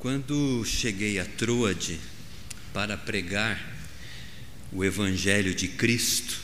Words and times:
Quando 0.00 0.64
cheguei 0.64 1.18
a 1.18 1.26
Troade 1.26 2.00
para 2.72 2.96
pregar 2.96 3.60
o 4.72 4.82
Evangelho 4.82 5.54
de 5.54 5.68
Cristo, 5.68 6.40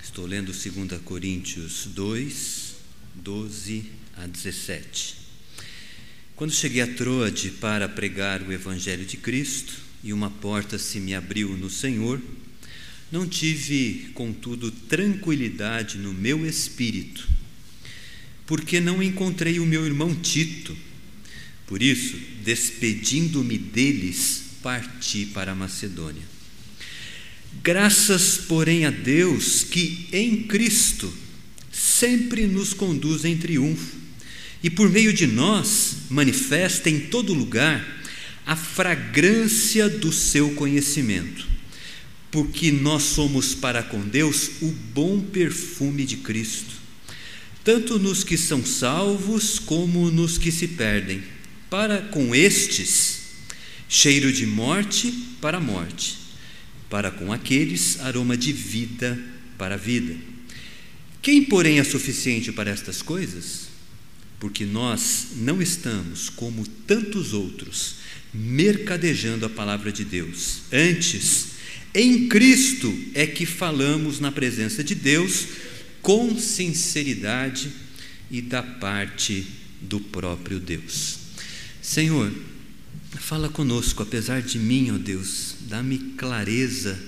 estou 0.00 0.24
lendo 0.24 0.52
2 0.52 1.02
Coríntios 1.02 1.88
2, 1.88 2.76
12 3.16 3.90
a 4.16 4.28
17. 4.28 5.16
Quando 6.36 6.52
cheguei 6.52 6.80
a 6.82 6.86
Troade 6.86 7.50
para 7.50 7.88
pregar 7.88 8.40
o 8.40 8.52
Evangelho 8.52 9.04
de 9.04 9.16
Cristo 9.16 9.74
e 10.04 10.12
uma 10.12 10.30
porta 10.30 10.78
se 10.78 11.00
me 11.00 11.12
abriu 11.12 11.56
no 11.56 11.68
Senhor, 11.68 12.22
não 13.10 13.26
tive, 13.26 14.12
contudo, 14.14 14.70
tranquilidade 14.70 15.98
no 15.98 16.14
meu 16.14 16.46
espírito, 16.46 17.28
porque 18.46 18.78
não 18.78 19.02
encontrei 19.02 19.58
o 19.58 19.66
meu 19.66 19.84
irmão 19.84 20.14
Tito. 20.14 20.93
Por 21.66 21.82
isso, 21.82 22.16
despedindo-me 22.42 23.56
deles, 23.56 24.42
parti 24.62 25.26
para 25.26 25.54
Macedônia. 25.54 26.22
Graças, 27.62 28.38
porém, 28.38 28.84
a 28.84 28.90
Deus 28.90 29.62
que 29.62 30.08
em 30.12 30.42
Cristo 30.42 31.12
sempre 31.70 32.46
nos 32.46 32.72
conduz 32.72 33.24
em 33.24 33.36
triunfo 33.36 33.96
e 34.62 34.70
por 34.70 34.90
meio 34.90 35.12
de 35.12 35.26
nós 35.26 35.96
manifesta 36.08 36.88
em 36.88 37.00
todo 37.00 37.34
lugar 37.34 38.02
a 38.46 38.56
fragrância 38.56 39.88
do 39.88 40.12
seu 40.12 40.50
conhecimento, 40.54 41.46
porque 42.30 42.70
nós 42.70 43.02
somos 43.02 43.54
para 43.54 43.82
com 43.82 44.00
Deus 44.00 44.50
o 44.60 44.68
bom 44.94 45.20
perfume 45.20 46.04
de 46.04 46.18
Cristo, 46.18 46.74
tanto 47.62 47.98
nos 47.98 48.22
que 48.24 48.36
são 48.36 48.64
salvos 48.64 49.58
como 49.58 50.10
nos 50.10 50.36
que 50.36 50.52
se 50.52 50.68
perdem. 50.68 51.33
Para 51.74 52.02
com 52.02 52.32
estes, 52.32 53.18
cheiro 53.88 54.32
de 54.32 54.46
morte 54.46 55.10
para 55.40 55.58
morte, 55.58 56.16
para 56.88 57.10
com 57.10 57.32
aqueles, 57.32 57.98
aroma 57.98 58.36
de 58.36 58.52
vida 58.52 59.20
para 59.58 59.76
vida. 59.76 60.14
Quem, 61.20 61.42
porém, 61.42 61.80
é 61.80 61.82
suficiente 61.82 62.52
para 62.52 62.70
estas 62.70 63.02
coisas? 63.02 63.62
Porque 64.38 64.64
nós 64.64 65.30
não 65.38 65.60
estamos, 65.60 66.28
como 66.28 66.64
tantos 66.64 67.32
outros, 67.32 67.96
mercadejando 68.32 69.44
a 69.44 69.50
palavra 69.50 69.90
de 69.90 70.04
Deus. 70.04 70.60
Antes, 70.72 71.54
em 71.92 72.28
Cristo 72.28 72.96
é 73.14 73.26
que 73.26 73.44
falamos 73.44 74.20
na 74.20 74.30
presença 74.30 74.84
de 74.84 74.94
Deus 74.94 75.46
com 76.00 76.38
sinceridade 76.38 77.68
e 78.30 78.40
da 78.40 78.62
parte 78.62 79.44
do 79.80 79.98
próprio 79.98 80.60
Deus. 80.60 81.23
Senhor, 81.84 82.32
fala 83.10 83.50
conosco, 83.50 84.02
apesar 84.02 84.40
de 84.40 84.58
mim, 84.58 84.90
ó 84.90 84.96
Deus, 84.96 85.54
dá-me 85.68 85.98
clareza 86.16 86.98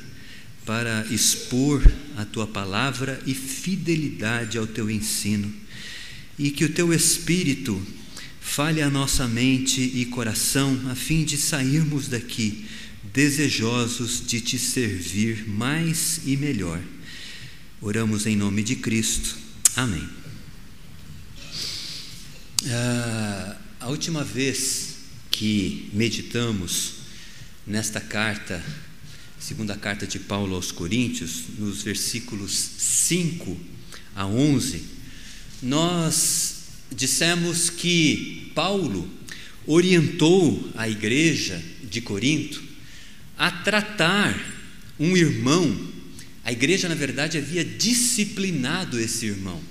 para 0.67 1.07
expor 1.11 1.83
a 2.15 2.27
tua 2.27 2.47
palavra 2.47 3.19
e 3.25 3.33
fidelidade 3.33 4.59
ao 4.59 4.67
teu 4.67 4.91
ensino, 4.91 5.51
e 6.39 6.51
que 6.51 6.63
o 6.63 6.69
teu 6.69 6.93
Espírito 6.93 7.83
fale 8.39 8.83
a 8.83 8.91
nossa 8.91 9.27
mente 9.27 9.81
e 9.81 10.05
coração, 10.05 10.79
a 10.91 10.95
fim 10.95 11.25
de 11.25 11.39
sairmos 11.39 12.09
daqui 12.09 12.67
desejosos 13.15 14.23
de 14.27 14.43
te 14.43 14.59
servir 14.59 15.49
mais 15.49 16.21
e 16.27 16.37
melhor. 16.37 16.83
Oramos 17.81 18.27
em 18.27 18.37
nome 18.37 18.63
de 18.63 18.77
Cristo. 18.77 19.39
Amém. 19.75 20.07
Ah, 22.67 23.57
a 23.87 23.89
última 23.89 24.25
vez 24.25 24.97
que 25.31 25.89
meditamos 25.93 26.95
nesta 27.65 28.01
carta, 28.01 28.61
segunda 29.39 29.77
carta 29.77 30.05
de 30.09 30.19
Paulo 30.19 30.57
aos 30.57 30.73
Coríntios, 30.73 31.45
nos 31.57 31.85
versículos 31.85 32.51
5 32.51 33.57
a 34.17 34.27
11, 34.27 34.83
nós 35.63 36.55
dissemos 36.91 37.71
que 37.71 38.51
Paulo 38.57 39.09
orientou 39.65 40.69
a 40.75 40.89
igreja 40.89 41.63
de 41.89 42.01
Corinto 42.01 42.61
a 43.39 43.53
tratar 43.53 44.37
um 44.99 45.17
irmão. 45.17 45.93
A 46.43 46.51
igreja, 46.51 46.89
na 46.89 46.97
verdade, 46.97 47.39
havia 47.39 47.65
disciplinado 47.65 48.99
esse 48.99 49.27
irmão, 49.27 49.63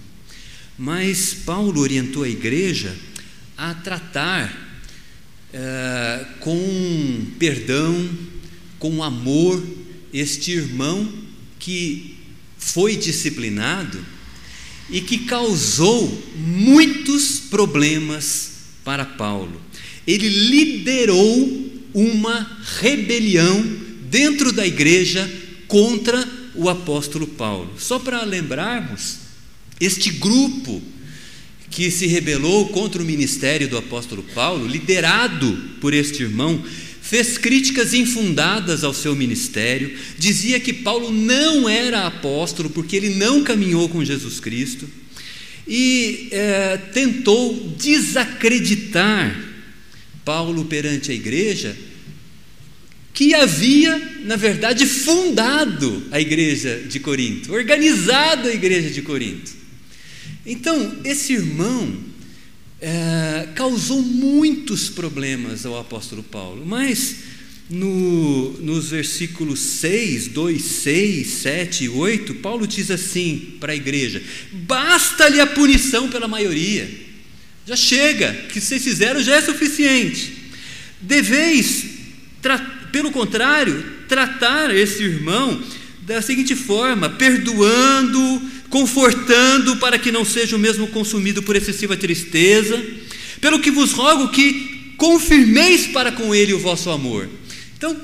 mas 0.78 1.34
Paulo 1.34 1.82
orientou 1.82 2.24
a 2.24 2.30
igreja 2.30 2.96
a 3.58 3.74
tratar 3.74 4.52
uh, 5.54 6.40
com 6.40 7.26
perdão, 7.40 8.10
com 8.80 9.04
amor, 9.04 9.64
este 10.14 10.52
irmão 10.52 11.12
que 11.60 12.18
foi 12.58 12.96
disciplinado 12.96 14.04
e 14.90 15.02
que 15.02 15.20
causou 15.20 16.24
muitos 16.36 17.40
problemas 17.40 18.52
para 18.84 19.06
Paulo. 19.06 19.62
Ele 20.06 20.30
liderou 20.30 21.72
uma 21.94 22.60
rebelião 22.80 23.64
dentro 24.10 24.52
da 24.52 24.66
igreja 24.66 25.30
contra 25.68 26.28
o 26.54 26.70
apóstolo 26.70 27.28
Paulo. 27.28 27.74
Só 27.78 28.00
para 28.00 28.24
lembrarmos, 28.24 29.18
este 29.80 30.12
grupo 30.12 30.82
que 31.70 31.92
se 31.92 32.08
rebelou 32.08 32.70
contra 32.70 33.02
o 33.02 33.06
ministério 33.06 33.68
do 33.68 33.78
apóstolo 33.78 34.24
Paulo, 34.34 34.68
liderado 34.68 35.58
por 35.82 35.94
este 35.94 36.24
irmão, 36.24 36.64
fez 37.02 37.38
críticas 37.38 37.94
infundadas 37.94 38.84
ao 38.84 38.94
seu 38.94 39.16
ministério, 39.16 39.96
dizia 40.18 40.60
que 40.60 40.74
Paulo 40.74 41.12
não 41.12 41.70
era 41.70 42.08
apóstolo 42.08 42.70
porque 42.70 42.96
ele 42.96 43.16
não 43.16 43.44
caminhou 43.44 43.88
com 43.90 44.04
Jesus 44.04 44.40
Cristo 44.40 44.90
e 45.68 46.30
é, 46.32 46.78
tentou 46.78 47.76
desacreditar 47.78 49.36
Paulo 50.24 50.66
perante 50.66 51.12
a 51.12 51.14
igreja, 51.14 51.78
que 53.14 53.34
havia, 53.34 53.98
na 54.24 54.36
verdade, 54.36 54.86
fundado 54.86 56.04
a 56.12 56.20
igreja 56.20 56.84
de 56.90 57.00
Corinto, 57.00 57.54
organizado 57.54 58.50
a 58.50 58.54
igreja 58.54 58.90
de 58.90 59.04
Corinto. 59.04 59.65
Então, 60.46 60.98
esse 61.04 61.34
irmão 61.34 61.96
é, 62.80 63.50
causou 63.56 64.02
muitos 64.02 64.90
problemas 64.90 65.66
ao 65.66 65.80
apóstolo 65.80 66.22
Paulo, 66.22 66.66
mas 66.66 67.16
no, 67.70 68.52
nos 68.60 68.92
versículos 68.92 69.60
6, 69.60 70.28
2, 70.28 70.62
6, 70.62 71.28
7 71.28 71.84
e 71.86 71.90
8, 71.90 72.36
Paulo 72.36 72.68
diz 72.68 72.92
assim 72.92 73.56
para 73.60 73.74
a 73.74 73.76
igreja: 73.76 74.22
basta-lhe 74.52 75.40
a 75.40 75.48
punição 75.48 76.10
pela 76.10 76.28
maioria, 76.28 76.88
já 77.66 77.76
chega, 77.76 78.46
o 78.46 78.48
que 78.50 78.62
vocês 78.62 78.84
fizeram 78.84 79.24
já 79.24 79.38
é 79.38 79.42
suficiente. 79.42 80.34
Deveis, 81.02 81.86
pelo 82.92 83.12
contrário, 83.12 83.84
tratar 84.08 84.74
esse 84.76 85.02
irmão 85.02 85.64
da 86.02 86.22
seguinte 86.22 86.56
forma: 86.56 87.10
perdoando, 87.10 88.52
confortando 88.70 89.78
para 89.78 89.98
que 89.98 90.12
não 90.12 90.26
seja 90.26 90.56
o 90.56 90.60
mesmo 90.60 90.88
consumido 90.88 91.44
por 91.44 91.56
excessiva 91.56 91.96
tristeza, 91.96 92.84
pelo 93.40 93.60
que 93.60 93.72
vos 93.72 93.92
rogo 93.92 94.30
que 94.30 94.94
confirmeis 94.98 95.88
para 95.88 96.12
com 96.12 96.34
ele 96.34 96.54
o 96.54 96.60
vosso 96.60 96.90
amor. 96.90 97.30
Então, 97.78 97.96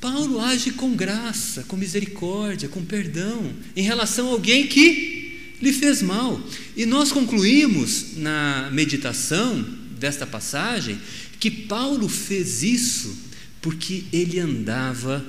Paulo 0.00 0.40
age 0.40 0.70
com 0.72 0.94
graça, 0.94 1.64
com 1.66 1.76
misericórdia, 1.76 2.68
com 2.68 2.84
perdão 2.84 3.52
em 3.74 3.82
relação 3.82 4.28
a 4.28 4.32
alguém 4.32 4.66
que 4.66 5.56
lhe 5.60 5.72
fez 5.72 6.02
mal. 6.02 6.40
E 6.76 6.86
nós 6.86 7.10
concluímos 7.10 8.16
na 8.16 8.70
meditação 8.72 9.64
desta 9.98 10.26
passagem 10.26 10.98
que 11.40 11.50
Paulo 11.50 12.08
fez 12.08 12.62
isso 12.62 13.16
porque 13.60 14.04
ele 14.12 14.38
andava 14.38 15.24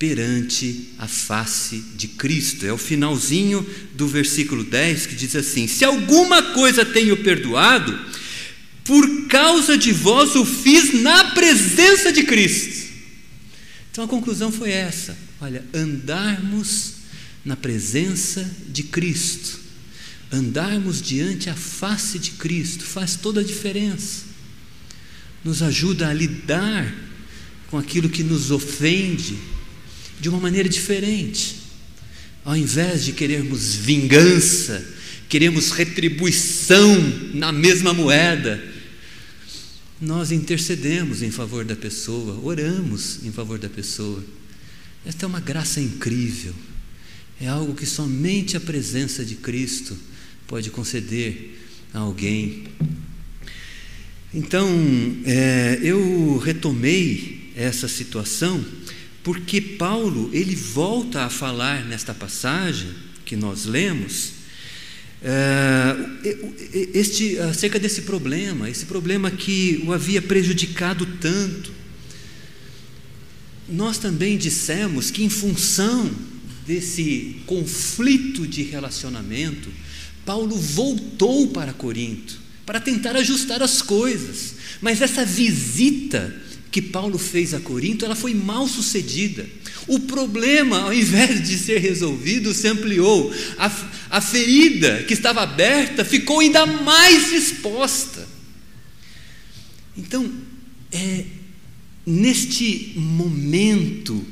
perante 0.00 0.94
a 0.98 1.06
face 1.06 1.84
de 1.94 2.08
Cristo. 2.08 2.64
É 2.64 2.72
o 2.72 2.78
finalzinho 2.78 3.64
do 3.94 4.08
versículo 4.08 4.64
10 4.64 5.06
que 5.06 5.14
diz 5.14 5.36
assim: 5.36 5.68
Se 5.68 5.84
alguma 5.84 6.42
coisa 6.54 6.86
tenho 6.86 7.18
perdoado, 7.18 7.96
por 8.82 9.26
causa 9.28 9.76
de 9.76 9.92
vós 9.92 10.34
o 10.34 10.44
fiz 10.46 11.02
na 11.02 11.32
presença 11.32 12.10
de 12.10 12.24
Cristo. 12.24 12.90
Então 13.92 14.04
a 14.04 14.08
conclusão 14.08 14.50
foi 14.50 14.70
essa: 14.70 15.16
olha, 15.38 15.62
andarmos 15.74 16.94
na 17.44 17.54
presença 17.54 18.50
de 18.68 18.84
Cristo, 18.84 19.60
andarmos 20.32 21.02
diante 21.02 21.50
a 21.50 21.54
face 21.54 22.18
de 22.18 22.30
Cristo, 22.32 22.84
faz 22.84 23.16
toda 23.16 23.42
a 23.42 23.44
diferença, 23.44 24.22
nos 25.44 25.62
ajuda 25.62 26.08
a 26.08 26.14
lidar 26.14 26.90
com 27.70 27.76
aquilo 27.76 28.08
que 28.08 28.22
nos 28.22 28.50
ofende, 28.50 29.36
de 30.20 30.28
uma 30.28 30.38
maneira 30.38 30.68
diferente. 30.68 31.56
Ao 32.44 32.56
invés 32.56 33.04
de 33.04 33.12
querermos 33.12 33.74
vingança, 33.74 34.84
queremos 35.28 35.70
retribuição 35.70 36.96
na 37.34 37.52
mesma 37.52 37.94
moeda. 37.94 38.62
nós 40.00 40.32
intercedemos 40.32 41.22
em 41.22 41.30
favor 41.30 41.62
da 41.64 41.76
pessoa, 41.76 42.40
oramos 42.42 43.22
em 43.22 43.30
favor 43.30 43.58
da 43.58 43.68
pessoa. 43.68 44.24
Esta 45.04 45.24
é 45.24 45.28
uma 45.28 45.40
graça 45.40 45.80
incrível, 45.80 46.54
é 47.38 47.46
algo 47.46 47.74
que 47.74 47.86
somente 47.86 48.56
a 48.56 48.60
presença 48.60 49.24
de 49.24 49.34
Cristo 49.34 49.96
pode 50.46 50.70
conceder 50.70 51.58
a 51.92 51.98
alguém. 51.98 52.64
Então, 54.32 54.68
é, 55.26 55.80
eu 55.82 56.38
retomei 56.38 57.52
essa 57.54 57.88
situação 57.88 58.64
porque 59.22 59.60
Paulo 59.60 60.30
ele 60.32 60.54
volta 60.54 61.24
a 61.24 61.30
falar 61.30 61.84
nesta 61.84 62.14
passagem 62.14 62.90
que 63.24 63.36
nós 63.36 63.64
lemos 63.64 64.40
é, 65.22 65.94
este, 66.94 67.38
acerca 67.38 67.78
desse 67.78 68.02
problema, 68.02 68.70
esse 68.70 68.86
problema 68.86 69.30
que 69.30 69.82
o 69.86 69.92
havia 69.92 70.22
prejudicado 70.22 71.04
tanto. 71.20 71.72
Nós 73.68 73.98
também 73.98 74.36
dissemos 74.38 75.10
que, 75.10 75.22
em 75.22 75.28
função 75.28 76.10
desse 76.66 77.36
conflito 77.46 78.46
de 78.46 78.62
relacionamento, 78.62 79.68
Paulo 80.24 80.56
voltou 80.56 81.48
para 81.48 81.72
Corinto 81.72 82.40
para 82.64 82.80
tentar 82.80 83.16
ajustar 83.16 83.62
as 83.62 83.82
coisas, 83.82 84.54
mas 84.80 85.02
essa 85.02 85.24
visita 85.24 86.32
que 86.70 86.80
Paulo 86.80 87.18
fez 87.18 87.52
a 87.52 87.60
Corinto, 87.60 88.04
ela 88.04 88.14
foi 88.14 88.32
mal 88.32 88.68
sucedida. 88.68 89.46
O 89.86 90.00
problema, 90.00 90.82
ao 90.82 90.92
invés 90.92 91.46
de 91.46 91.58
ser 91.58 91.78
resolvido, 91.78 92.54
se 92.54 92.68
ampliou. 92.68 93.34
A, 93.58 93.88
a 94.10 94.20
ferida 94.20 95.02
que 95.02 95.14
estava 95.14 95.42
aberta 95.42 96.04
ficou 96.04 96.40
ainda 96.40 96.64
mais 96.66 97.32
exposta. 97.32 98.28
Então, 99.96 100.30
é, 100.92 101.24
neste 102.06 102.92
momento 102.96 104.24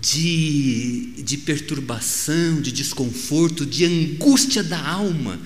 de, 0.00 1.12
de 1.22 1.36
perturbação, 1.38 2.60
de 2.60 2.72
desconforto, 2.72 3.64
de 3.64 3.84
angústia 3.84 4.62
da 4.62 4.80
alma, 4.80 5.40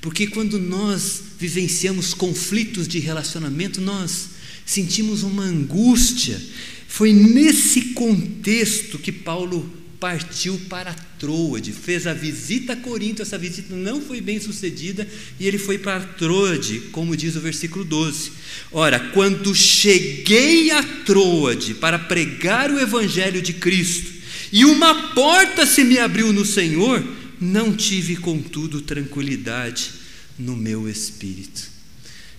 porque 0.00 0.26
quando 0.26 0.58
nós 0.58 1.22
vivenciamos 1.38 2.14
conflitos 2.14 2.86
de 2.86 2.98
relacionamento, 2.98 3.80
nós 3.80 4.37
sentimos 4.68 5.22
uma 5.22 5.44
angústia. 5.44 6.38
Foi 6.86 7.10
nesse 7.12 7.94
contexto 7.94 8.98
que 8.98 9.10
Paulo 9.10 9.68
partiu 9.98 10.60
para 10.68 10.94
Troade, 11.18 11.72
fez 11.72 12.06
a 12.06 12.14
visita 12.14 12.74
a 12.74 12.76
Corinto, 12.76 13.20
essa 13.20 13.36
visita 13.36 13.74
não 13.74 14.00
foi 14.00 14.20
bem 14.20 14.38
sucedida 14.38 15.08
e 15.40 15.46
ele 15.48 15.58
foi 15.58 15.76
para 15.76 16.00
Troade, 16.00 16.80
como 16.92 17.16
diz 17.16 17.34
o 17.34 17.40
versículo 17.40 17.84
12. 17.84 18.30
Ora, 18.70 19.00
quando 19.12 19.54
cheguei 19.54 20.70
a 20.70 20.82
Troade 20.82 21.74
para 21.74 21.98
pregar 21.98 22.70
o 22.70 22.78
evangelho 22.78 23.42
de 23.42 23.54
Cristo, 23.54 24.12
e 24.52 24.64
uma 24.64 25.12
porta 25.14 25.66
se 25.66 25.82
me 25.82 25.98
abriu 25.98 26.32
no 26.32 26.44
Senhor, 26.44 27.02
não 27.40 27.74
tive 27.74 28.16
contudo 28.16 28.80
tranquilidade 28.82 29.90
no 30.38 30.54
meu 30.56 30.88
espírito. 30.88 31.77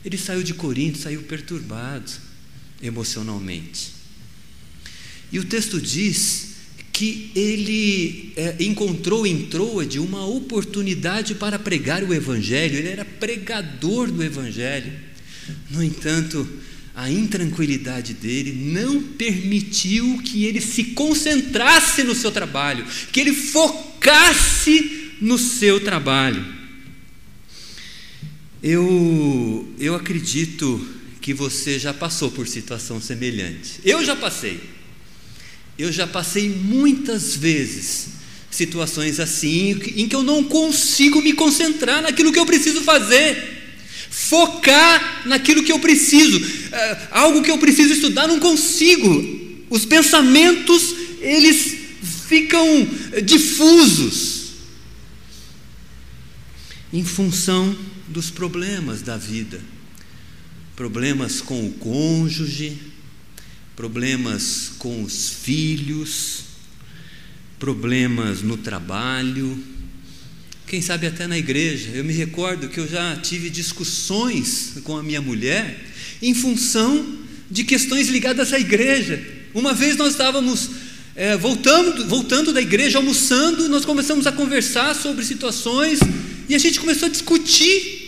Ele 0.04 0.18
saiu 0.18 0.44
de 0.44 0.54
Corinto, 0.54 0.98
saiu 0.98 1.24
perturbado 1.24 2.12
emocionalmente. 2.81 3.92
E 5.31 5.40
o 5.40 5.44
texto 5.44 5.80
diz 5.80 6.50
que 6.92 7.31
ele 7.36 8.34
é, 8.36 8.56
encontrou 8.60 9.25
em 9.25 9.46
Troade 9.46 10.00
uma 10.00 10.25
oportunidade 10.25 11.36
para 11.36 11.60
pregar 11.60 12.04
o 12.04 12.13
Evangelho, 12.13 12.78
ele 12.78 12.90
era 12.90 13.06
pregador 13.06 14.12
do 14.12 14.24
Evangelho. 14.24 14.92
No 15.69 15.84
entanto, 15.84 16.48
a 16.96 17.10
intranquilidade 17.10 18.13
dele 18.13 18.51
não 18.51 19.01
permitiu 19.01 20.22
que 20.24 20.44
ele 20.44 20.60
se 20.60 20.84
concentrasse 20.86 22.04
no 22.04 22.13
seu 22.13 22.31
trabalho, 22.31 22.86
que 23.12 23.19
ele 23.22 23.34
focasse 23.34 25.13
no 25.22 25.38
seu 25.38 25.80
trabalho. 25.80 26.58
Eu, 28.61 29.67
eu 29.79 29.95
acredito 29.95 30.85
que 31.21 31.33
você 31.33 31.79
já 31.79 31.94
passou 31.94 32.29
por 32.29 32.47
situação 32.47 33.01
semelhante. 33.01 33.79
Eu 33.85 34.03
já 34.03 34.15
passei. 34.15 34.59
Eu 35.77 35.91
já 35.91 36.06
passei 36.06 36.50
muitas 36.50 37.35
vezes 37.35 38.19
situações 38.51 39.19
assim 39.19 39.79
em 39.95 40.07
que 40.09 40.15
eu 40.15 40.23
não 40.23 40.44
consigo 40.44 41.21
me 41.21 41.33
concentrar 41.33 42.01
naquilo 42.01 42.33
que 42.33 42.39
eu 42.39 42.45
preciso 42.45 42.81
fazer. 42.81 43.57
Focar 44.09 45.21
naquilo 45.25 45.63
que 45.63 45.71
eu 45.71 45.79
preciso, 45.79 46.41
é, 46.71 47.07
algo 47.12 47.44
que 47.44 47.51
eu 47.51 47.59
preciso 47.59 47.94
estudar, 47.94 48.27
não 48.27 48.39
consigo. 48.39 49.65
Os 49.69 49.85
pensamentos, 49.85 50.95
eles 51.21 51.77
ficam 52.27 52.88
difusos 53.23 54.39
em 56.91 57.05
função 57.05 57.77
dos 58.09 58.29
problemas 58.29 59.01
da 59.01 59.17
vida. 59.17 59.59
Problemas 60.75 61.41
com 61.41 61.65
o 61.65 61.71
cônjuge, 61.73 62.77
problemas 63.75 64.71
com 64.77 65.03
os 65.03 65.29
filhos, 65.29 66.44
problemas 67.59 68.41
no 68.41 68.57
trabalho, 68.57 69.61
quem 70.65 70.81
sabe 70.81 71.07
até 71.07 71.27
na 71.27 71.38
igreja. 71.38 71.89
Eu 71.94 72.03
me 72.03 72.13
recordo 72.13 72.69
que 72.69 72.79
eu 72.79 72.88
já 72.88 73.15
tive 73.17 73.50
discussões 73.50 74.73
com 74.83 74.97
a 74.97 75.03
minha 75.03 75.21
mulher 75.21 75.85
em 76.21 76.33
função 76.33 77.19
de 77.50 77.63
questões 77.63 78.07
ligadas 78.07 78.53
à 78.53 78.59
igreja. 78.59 79.21
Uma 79.53 79.73
vez 79.73 79.97
nós 79.97 80.12
estávamos 80.12 80.69
é, 81.15 81.35
voltando, 81.35 82.07
voltando 82.07 82.53
da 82.53 82.62
igreja, 82.62 82.97
almoçando, 82.97 83.67
nós 83.67 83.83
começamos 83.83 84.27
a 84.27 84.31
conversar 84.31 84.95
sobre 84.95 85.25
situações 85.25 86.00
e 86.47 86.55
a 86.55 86.57
gente 86.57 86.79
começou 86.79 87.07
a 87.07 87.12
discutir 87.12 87.99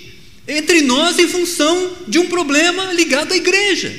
entre 0.47 0.81
nós 0.81 1.19
em 1.19 1.27
função 1.27 2.05
de 2.07 2.19
um 2.19 2.27
problema 2.27 2.91
ligado 2.93 3.31
à 3.31 3.37
igreja. 3.37 3.93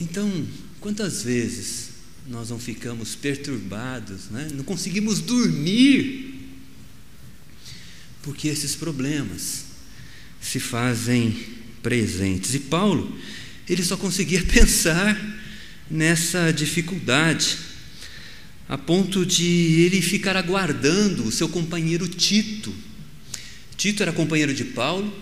Então, 0.00 0.46
quantas 0.80 1.22
vezes 1.22 1.90
nós 2.26 2.50
não 2.50 2.58
ficamos 2.58 3.14
perturbados, 3.14 4.30
né? 4.30 4.48
não 4.54 4.64
conseguimos 4.64 5.20
dormir, 5.20 6.48
porque 8.22 8.48
esses 8.48 8.74
problemas 8.74 9.64
se 10.40 10.60
fazem 10.60 11.36
presentes. 11.82 12.54
E 12.54 12.60
Paulo, 12.60 13.18
ele 13.68 13.82
só 13.82 13.96
conseguia 13.96 14.42
pensar 14.46 15.18
nessa 15.90 16.52
dificuldade 16.52 17.58
a 18.70 18.78
ponto 18.78 19.26
de 19.26 19.82
ele 19.82 20.00
ficar 20.00 20.36
aguardando 20.36 21.24
o 21.24 21.32
seu 21.32 21.48
companheiro 21.48 22.06
Tito. 22.06 22.72
Tito 23.76 24.00
era 24.00 24.12
companheiro 24.12 24.54
de 24.54 24.64
Paulo. 24.64 25.12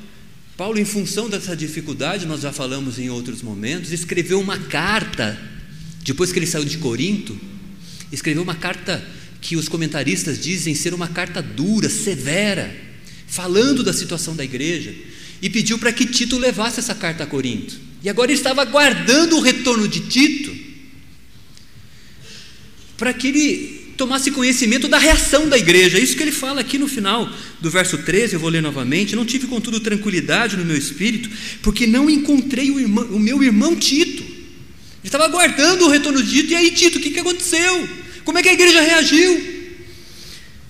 Paulo, 0.54 0.78
em 0.78 0.84
função 0.84 1.30
dessa 1.30 1.56
dificuldade, 1.56 2.26
nós 2.26 2.42
já 2.42 2.52
falamos 2.52 2.98
em 2.98 3.08
outros 3.08 3.40
momentos, 3.40 3.90
escreveu 3.90 4.38
uma 4.38 4.58
carta, 4.58 5.40
depois 6.02 6.30
que 6.30 6.38
ele 6.38 6.46
saiu 6.46 6.66
de 6.66 6.76
Corinto, 6.76 7.40
escreveu 8.12 8.42
uma 8.42 8.54
carta 8.54 9.02
que 9.40 9.56
os 9.56 9.66
comentaristas 9.66 10.38
dizem 10.38 10.74
ser 10.74 10.92
uma 10.92 11.08
carta 11.08 11.40
dura, 11.40 11.88
severa, 11.88 12.76
falando 13.26 13.82
da 13.82 13.94
situação 13.94 14.36
da 14.36 14.44
igreja, 14.44 14.94
e 15.40 15.48
pediu 15.48 15.78
para 15.78 15.90
que 15.90 16.04
Tito 16.04 16.36
levasse 16.36 16.80
essa 16.80 16.94
carta 16.94 17.24
a 17.24 17.26
Corinto. 17.26 17.80
E 18.02 18.10
agora 18.10 18.30
ele 18.30 18.38
estava 18.38 18.60
aguardando 18.60 19.38
o 19.38 19.40
retorno 19.40 19.88
de 19.88 20.00
Tito 20.00 20.57
para 22.98 23.14
que 23.14 23.28
ele 23.28 23.88
tomasse 23.96 24.30
conhecimento 24.30 24.86
da 24.86 24.98
reação 24.98 25.48
da 25.48 25.56
igreja. 25.56 25.98
É 25.98 26.00
isso 26.00 26.16
que 26.16 26.22
ele 26.22 26.32
fala 26.32 26.60
aqui 26.60 26.78
no 26.78 26.86
final 26.86 27.32
do 27.60 27.70
verso 27.70 27.98
13, 27.98 28.34
eu 28.34 28.40
vou 28.40 28.50
ler 28.50 28.60
novamente. 28.60 29.16
Não 29.16 29.24
tive, 29.24 29.46
contudo, 29.46 29.80
tranquilidade 29.80 30.56
no 30.56 30.64
meu 30.64 30.76
espírito, 30.76 31.30
porque 31.62 31.86
não 31.86 32.10
encontrei 32.10 32.70
o, 32.70 32.78
irmão, 32.78 33.04
o 33.06 33.18
meu 33.18 33.42
irmão 33.42 33.74
Tito. 33.74 34.22
Ele 34.22 35.04
estava 35.04 35.24
aguardando 35.24 35.86
o 35.86 35.88
retorno 35.88 36.22
de 36.22 36.30
Tito. 36.30 36.52
E 36.52 36.56
aí, 36.56 36.70
Tito, 36.70 36.98
o 36.98 37.00
que, 37.00 37.10
que 37.10 37.20
aconteceu? 37.20 37.88
Como 38.24 38.38
é 38.38 38.42
que 38.42 38.48
a 38.48 38.52
igreja 38.52 38.80
reagiu? 38.80 39.58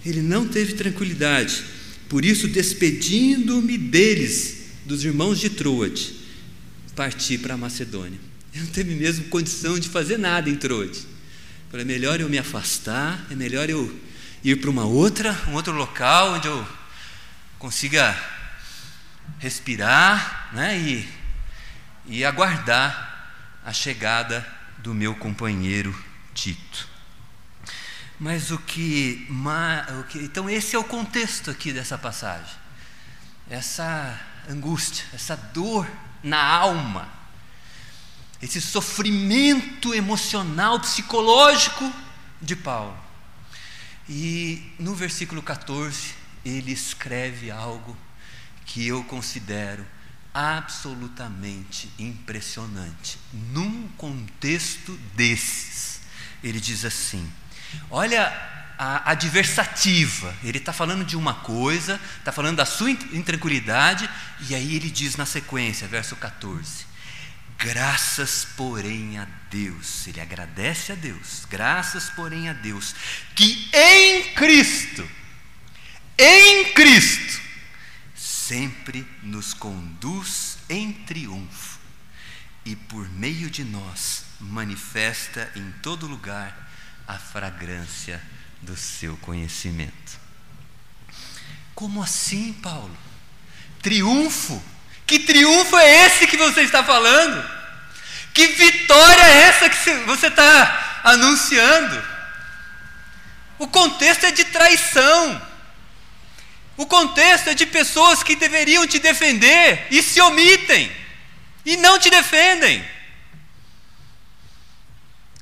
Ele 0.05 0.23
não 0.23 0.47
teve 0.47 0.75
tranquilidade. 0.75 1.63
Por 2.09 2.25
isso, 2.25 2.47
despedindo-me 2.49 3.77
deles, 3.77 4.59
dos 4.87 5.05
irmãos 5.05 5.39
de 5.39 5.51
Troade, 5.51 6.15
parti 6.97 7.37
para 7.37 7.55
a 7.55 7.59
Macedônia. 7.59 8.19
Ele 8.55 8.65
não 8.65 8.71
teve 8.71 8.95
mesmo 8.95 9.25
condição 9.27 9.79
de 9.79 9.89
fazer 9.89 10.19
nada 10.19 10.49
em 10.49 10.57
Troade. 10.57 11.01
Falei, 11.71 11.85
é 11.85 11.87
melhor 11.87 12.19
eu 12.19 12.31
me 12.31 12.39
afastar, 12.39 13.27
é 13.31 13.35
melhor 13.35 13.69
eu 13.69 14.01
ir 14.43 14.57
para 14.57 14.71
uma 14.71 14.87
outra, 14.87 15.39
um 15.49 15.53
outro 15.53 15.75
local 15.75 16.33
onde 16.33 16.49
eu 16.49 16.67
consiga 17.59 18.17
respirar 19.39 20.49
né, 20.55 20.79
e, 20.79 21.09
e 22.07 22.25
aguardar 22.25 23.37
a 23.67 23.73
chegada 23.73 24.47
do 24.79 24.95
meu 24.95 25.15
companheiro 25.15 25.95
Tito. 26.33 26.89
Mas 28.19 28.51
o 28.51 28.59
que, 28.59 29.29
o 30.01 30.05
que. 30.05 30.21
Então, 30.21 30.49
esse 30.49 30.75
é 30.75 30.79
o 30.79 30.85
contexto 30.85 31.51
aqui 31.51 31.71
dessa 31.71 31.99
passagem. 31.99 32.57
Essa 33.51 34.19
angústia, 34.49 35.05
essa 35.13 35.37
dor 35.37 35.87
na 36.23 36.43
alma, 36.43 37.18
esse 38.40 38.61
sofrimento 38.61 39.95
emocional, 39.95 40.78
psicológico 40.80 41.92
de 42.40 42.54
Paulo. 42.54 42.97
E 44.09 44.73
no 44.78 44.95
versículo 44.95 45.42
14, 45.42 46.14
ele 46.45 46.73
escreve 46.73 47.50
algo 47.50 47.97
que 48.64 48.87
eu 48.87 49.02
considero 49.04 49.85
absolutamente 50.33 51.90
impressionante. 51.99 53.18
Num 53.33 53.88
contexto 53.97 54.92
desses, 55.14 56.00
ele 56.42 56.61
diz 56.61 56.85
assim: 56.85 57.30
olha 57.90 58.33
a 58.78 59.11
adversativa, 59.11 60.35
ele 60.45 60.59
está 60.59 60.73
falando 60.73 61.04
de 61.04 61.16
uma 61.16 61.35
coisa, 61.35 62.00
está 62.18 62.30
falando 62.30 62.59
da 62.59 62.64
sua 62.64 62.90
intranquilidade, 62.90 64.09
e 64.49 64.54
aí 64.54 64.76
ele 64.76 64.88
diz 64.88 65.16
na 65.16 65.26
sequência, 65.26 65.88
verso 65.88 66.14
14: 66.14 66.87
Graças, 67.59 68.47
porém, 68.57 69.19
a 69.19 69.27
Deus, 69.50 70.07
ele 70.07 70.21
agradece 70.21 70.93
a 70.93 70.95
Deus, 70.95 71.45
graças, 71.50 72.09
porém, 72.11 72.49
a 72.49 72.53
Deus, 72.53 72.95
que 73.35 73.69
em 73.75 74.33
Cristo, 74.35 75.09
em 76.17 76.73
Cristo, 76.73 77.43
sempre 78.15 79.05
nos 79.25 79.53
conduz 79.53 80.59
em 80.69 80.93
triunfo 80.93 81.81
e 82.65 82.77
por 82.77 83.09
meio 83.11 83.50
de 83.50 83.65
nós 83.65 84.25
manifesta 84.38 85.50
em 85.57 85.73
todo 85.83 86.07
lugar 86.07 86.71
a 87.09 87.19
fragrância 87.19 88.23
do 88.62 88.77
seu 88.77 89.17
conhecimento. 89.17 90.21
Como 91.75 92.00
assim, 92.03 92.53
Paulo? 92.53 92.97
Triunfo? 93.83 94.62
Que 95.09 95.19
triunfo 95.19 95.75
é 95.79 96.05
esse 96.05 96.27
que 96.27 96.37
você 96.37 96.61
está 96.61 96.85
falando? 96.85 97.43
Que 98.35 98.47
vitória 98.49 99.23
é 99.23 99.37
essa 99.45 99.71
que 99.71 99.91
você 100.05 100.27
está 100.27 101.00
anunciando? 101.03 102.05
O 103.59 103.67
contexto 103.67 104.25
é 104.25 104.31
de 104.31 104.45
traição. 104.45 105.43
O 106.77 106.87
contexto 106.87 107.49
é 107.49 107.55
de 107.55 107.65
pessoas 107.65 108.23
que 108.23 108.37
deveriam 108.37 108.87
te 108.87 108.99
defender 108.99 109.87
e 109.91 110.03
se 110.03 110.21
omitem 110.21 110.95
e 111.65 111.79
não 111.79 111.99
te 111.99 112.11
defendem. 112.11 112.87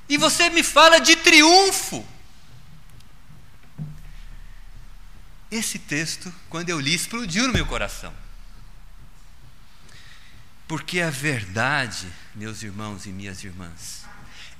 E 0.08 0.16
você 0.16 0.48
me 0.48 0.62
fala 0.62 1.00
de 1.00 1.16
triunfo. 1.16 2.06
Esse 5.50 5.80
texto, 5.80 6.32
quando 6.48 6.70
eu 6.70 6.78
li, 6.78 6.94
explodiu 6.94 7.48
no 7.48 7.52
meu 7.52 7.66
coração. 7.66 8.25
Porque 10.68 11.00
a 11.00 11.10
verdade, 11.10 12.06
meus 12.34 12.62
irmãos 12.62 13.06
e 13.06 13.10
minhas 13.10 13.44
irmãs, 13.44 14.04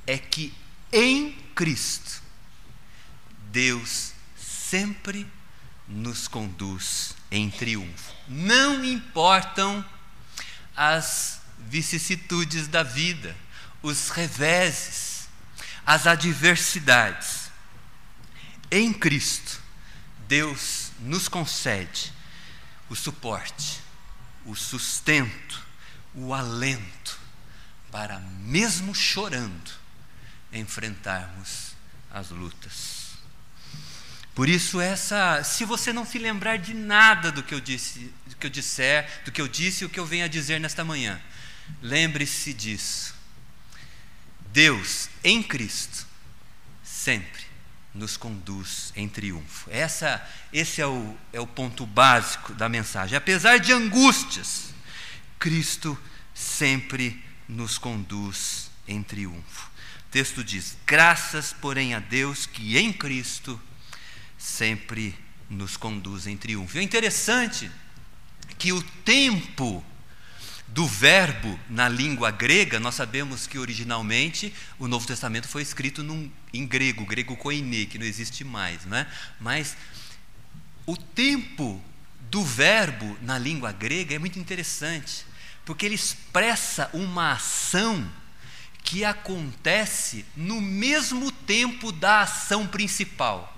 é 0.06 0.16
que 0.16 0.54
em 0.92 1.32
Cristo, 1.54 2.22
Deus 3.50 4.12
sempre 4.36 5.26
nos 5.88 6.28
conduz 6.28 7.14
em 7.30 7.50
triunfo. 7.50 8.14
Não 8.28 8.84
importam 8.84 9.84
as 10.76 11.40
vicissitudes 11.58 12.68
da 12.68 12.82
vida, 12.82 13.36
os 13.82 14.10
reveses, 14.10 15.28
as 15.84 16.06
adversidades. 16.06 17.50
Em 18.70 18.92
Cristo, 18.92 19.60
Deus 20.28 20.92
nos 21.00 21.28
concede 21.28 22.12
o 22.88 22.94
suporte, 22.94 23.80
o 24.44 24.54
sustento, 24.54 25.65
o 26.16 26.32
alento 26.32 27.20
para, 27.90 28.18
mesmo 28.18 28.94
chorando, 28.94 29.70
enfrentarmos 30.52 31.72
as 32.10 32.30
lutas. 32.30 33.06
Por 34.34 34.48
isso 34.48 34.80
essa, 34.80 35.42
se 35.42 35.64
você 35.64 35.92
não 35.92 36.04
se 36.04 36.18
lembrar 36.18 36.58
de 36.58 36.74
nada 36.74 37.32
do 37.32 37.42
que 37.42 37.54
eu 37.54 37.60
disse, 37.60 38.12
do 38.26 38.36
que 38.36 38.46
eu 38.46 38.50
disser, 38.50 39.22
do 39.24 39.32
que 39.32 39.40
eu 39.40 39.48
disse 39.48 39.82
e 39.82 39.86
o 39.86 39.90
que 39.90 39.98
eu 39.98 40.04
venho 40.04 40.24
a 40.24 40.28
dizer 40.28 40.60
nesta 40.60 40.84
manhã, 40.84 41.20
lembre-se 41.80 42.52
disso. 42.52 43.14
Deus 44.52 45.08
em 45.22 45.42
Cristo 45.42 46.06
sempre 46.82 47.44
nos 47.94 48.16
conduz 48.16 48.92
em 48.94 49.08
triunfo. 49.08 49.70
Essa, 49.70 50.22
esse 50.52 50.82
é 50.82 50.86
o, 50.86 51.16
é 51.32 51.40
o 51.40 51.46
ponto 51.46 51.86
básico 51.86 52.52
da 52.54 52.68
mensagem. 52.68 53.16
Apesar 53.16 53.58
de 53.58 53.72
angústias, 53.72 54.74
Cristo 55.38 55.98
sempre 56.34 57.22
nos 57.48 57.78
conduz 57.78 58.70
em 58.86 59.02
triunfo. 59.02 59.70
O 60.08 60.10
texto 60.10 60.42
diz: 60.42 60.76
graças, 60.86 61.52
porém, 61.52 61.94
a 61.94 61.98
Deus 61.98 62.46
que 62.46 62.76
em 62.76 62.92
Cristo 62.92 63.60
sempre 64.38 65.14
nos 65.48 65.76
conduz 65.76 66.26
em 66.26 66.36
triunfo. 66.36 66.78
É 66.78 66.82
interessante 66.82 67.70
que 68.58 68.72
o 68.72 68.82
tempo 68.82 69.84
do 70.68 70.86
verbo 70.86 71.58
na 71.70 71.88
língua 71.88 72.30
grega, 72.30 72.80
nós 72.80 72.94
sabemos 72.94 73.46
que 73.46 73.58
originalmente 73.58 74.52
o 74.78 74.88
Novo 74.88 75.06
Testamento 75.06 75.48
foi 75.48 75.62
escrito 75.62 76.02
num, 76.02 76.30
em 76.52 76.66
grego, 76.66 77.06
grego 77.06 77.36
koine, 77.36 77.86
que 77.86 77.98
não 77.98 78.06
existe 78.06 78.44
mais, 78.44 78.84
né? 78.84 79.06
mas 79.40 79.76
o 80.84 80.96
tempo 80.96 81.82
do 82.30 82.42
verbo 82.44 83.16
na 83.22 83.38
língua 83.38 83.72
grega 83.72 84.14
é 84.14 84.18
muito 84.18 84.38
interessante, 84.38 85.24
porque 85.64 85.86
ele 85.86 85.94
expressa 85.94 86.90
uma 86.92 87.32
ação 87.32 88.06
que 88.82 89.04
acontece 89.04 90.24
no 90.36 90.60
mesmo 90.60 91.30
tempo 91.32 91.90
da 91.90 92.20
ação 92.20 92.66
principal. 92.66 93.52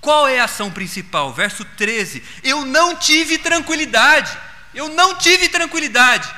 Qual 0.00 0.26
é 0.26 0.40
a 0.40 0.44
ação 0.44 0.70
principal? 0.70 1.32
Verso 1.32 1.64
13: 1.64 2.22
Eu 2.42 2.64
não 2.64 2.96
tive 2.96 3.38
tranquilidade, 3.38 4.36
eu 4.74 4.88
não 4.88 5.16
tive 5.16 5.48
tranquilidade, 5.48 6.32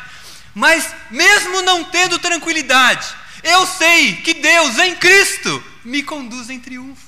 mas 0.54 0.92
mesmo 1.10 1.62
não 1.62 1.84
tendo 1.84 2.18
tranquilidade, 2.18 3.06
eu 3.42 3.66
sei 3.66 4.16
que 4.16 4.34
Deus 4.34 4.78
em 4.78 4.96
Cristo 4.96 5.62
me 5.84 6.02
conduz 6.02 6.50
em 6.50 6.58
triunfo. 6.58 7.07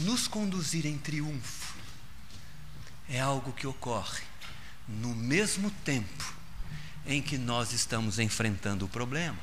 Nos 0.00 0.26
conduzir 0.26 0.86
em 0.86 0.96
triunfo 0.96 1.74
é 3.08 3.20
algo 3.20 3.52
que 3.52 3.66
ocorre 3.66 4.22
no 4.88 5.14
mesmo 5.14 5.70
tempo 5.84 6.34
em 7.06 7.20
que 7.20 7.36
nós 7.36 7.72
estamos 7.72 8.18
enfrentando 8.18 8.86
o 8.86 8.88
problema. 8.88 9.38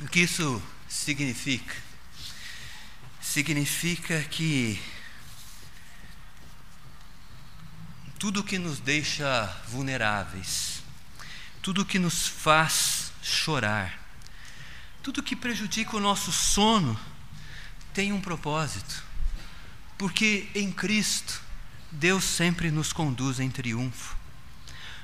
O 0.00 0.08
que 0.08 0.20
isso 0.20 0.62
significa? 0.88 1.74
Significa 3.20 4.22
que 4.24 4.82
tudo 8.18 8.42
que 8.42 8.58
nos 8.58 8.80
deixa 8.80 9.46
vulneráveis, 9.68 10.82
tudo 11.62 11.84
que 11.84 11.98
nos 11.98 12.26
faz 12.26 13.12
chorar, 13.22 13.98
tudo 15.02 15.22
que 15.22 15.36
prejudica 15.36 15.96
o 15.96 16.00
nosso 16.00 16.32
sono, 16.32 16.98
tem 17.94 18.12
um 18.12 18.20
propósito. 18.20 19.02
Porque 19.96 20.48
em 20.54 20.70
Cristo, 20.70 21.40
Deus 21.90 22.24
sempre 22.24 22.70
nos 22.70 22.92
conduz 22.92 23.38
em 23.38 23.48
triunfo. 23.48 24.16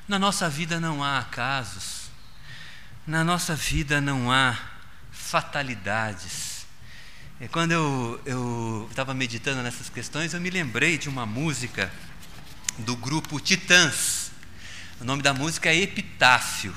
Na 0.08 0.18
nossa 0.18 0.50
vida 0.50 0.80
não 0.80 1.04
há 1.04 1.20
acasos, 1.20 2.10
na 3.06 3.22
nossa 3.22 3.54
vida 3.54 4.00
não 4.00 4.30
há 4.30 4.58
fatalidades. 5.12 6.66
E 7.40 7.46
quando 7.46 7.72
eu 7.72 8.86
estava 8.90 9.14
meditando 9.14 9.62
nessas 9.62 9.88
questões, 9.88 10.34
eu 10.34 10.40
me 10.40 10.50
lembrei 10.50 10.98
de 10.98 11.08
uma 11.08 11.24
música 11.24 11.90
do 12.78 12.96
grupo 12.96 13.38
Titãs. 13.38 14.32
O 15.00 15.04
nome 15.04 15.22
da 15.22 15.32
música 15.32 15.70
é 15.70 15.76
Epitáfio. 15.76 16.74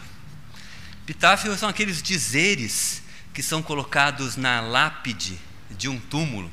Epitáfio 1.03 1.57
são 1.57 1.67
aqueles 1.67 2.01
dizeres 2.01 3.01
que 3.33 3.41
são 3.41 3.63
colocados 3.63 4.37
na 4.37 4.61
lápide 4.61 5.39
de 5.77 5.89
um 5.89 5.99
túmulo. 5.99 6.49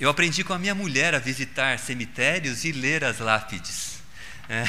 Eu 0.00 0.08
aprendi 0.08 0.44
com 0.44 0.52
a 0.52 0.58
minha 0.58 0.74
mulher 0.74 1.14
a 1.14 1.18
visitar 1.18 1.78
cemitérios 1.78 2.64
e 2.64 2.72
ler 2.72 3.04
as 3.04 3.18
lápides. 3.18 3.98
É. 4.48 4.64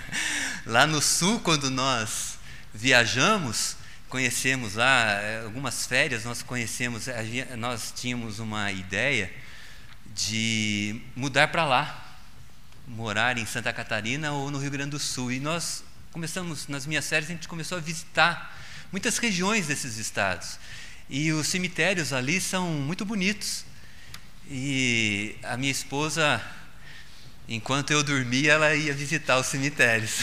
Lá 0.66 0.86
no 0.86 1.00
sul, 1.00 1.40
quando 1.40 1.70
nós 1.70 2.38
viajamos, 2.74 3.76
conhecemos 4.08 4.74
lá, 4.74 5.20
eh, 5.22 5.42
algumas 5.44 5.86
férias 5.86 6.24
nós 6.24 6.42
conhecemos, 6.42 7.06
nós 7.56 7.92
tínhamos 7.96 8.38
uma 8.38 8.70
ideia 8.70 9.32
de 10.14 11.00
mudar 11.16 11.48
para 11.48 11.64
lá, 11.64 12.18
morar 12.86 13.38
em 13.38 13.46
Santa 13.46 13.72
Catarina 13.72 14.32
ou 14.32 14.50
no 14.50 14.58
Rio 14.58 14.70
Grande 14.70 14.90
do 14.90 14.98
Sul. 14.98 15.32
E 15.32 15.40
nós 15.40 15.82
começamos, 16.12 16.68
nas 16.68 16.86
minhas 16.86 17.08
férias, 17.08 17.30
a 17.30 17.34
gente 17.34 17.48
começou 17.48 17.78
a 17.78 17.80
visitar 17.80 18.56
muitas 18.90 19.18
regiões 19.18 19.66
desses 19.66 19.96
estados. 19.96 20.58
E 21.10 21.32
os 21.32 21.46
cemitérios 21.48 22.12
ali 22.12 22.40
são 22.40 22.70
muito 22.70 23.04
bonitos. 23.04 23.64
E 24.50 25.36
a 25.42 25.56
minha 25.56 25.72
esposa, 25.72 26.40
enquanto 27.48 27.90
eu 27.90 28.02
dormia, 28.02 28.52
ela 28.52 28.74
ia 28.74 28.92
visitar 28.92 29.38
os 29.38 29.46
cemitérios. 29.46 30.20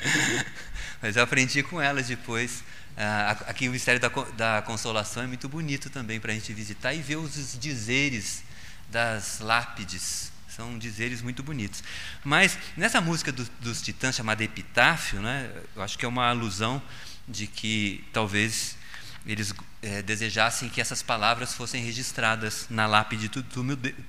Mas 1.02 1.16
eu 1.16 1.22
aprendi 1.22 1.62
com 1.62 1.80
ela 1.80 2.02
depois. 2.02 2.64
Ah, 2.96 3.36
aqui 3.46 3.68
o 3.68 3.72
Mistério 3.72 4.00
da, 4.00 4.08
da 4.36 4.62
Consolação 4.62 5.22
é 5.22 5.26
muito 5.26 5.48
bonito 5.48 5.90
também 5.90 6.20
para 6.20 6.32
a 6.32 6.34
gente 6.34 6.52
visitar 6.52 6.94
e 6.94 7.02
ver 7.02 7.16
os 7.16 7.58
dizeres 7.58 8.42
das 8.90 9.40
lápides. 9.40 10.32
São 10.48 10.78
dizeres 10.78 11.20
muito 11.22 11.42
bonitos. 11.42 11.82
Mas 12.24 12.58
nessa 12.76 13.00
música 13.00 13.32
do, 13.32 13.44
dos 13.60 13.82
Titãs 13.82 14.14
chamada 14.14 14.44
Epitáfio, 14.44 15.20
né, 15.20 15.50
eu 15.74 15.82
acho 15.82 15.98
que 15.98 16.04
é 16.04 16.08
uma 16.08 16.28
alusão 16.28 16.82
de 17.26 17.46
que 17.46 18.04
talvez 18.12 18.76
eles 19.26 19.54
é, 19.82 20.02
desejassem 20.02 20.68
que 20.68 20.80
essas 20.80 21.02
palavras 21.02 21.54
fossem 21.54 21.82
registradas 21.84 22.66
na 22.68 22.86
lápide 22.86 23.28
do 23.28 23.42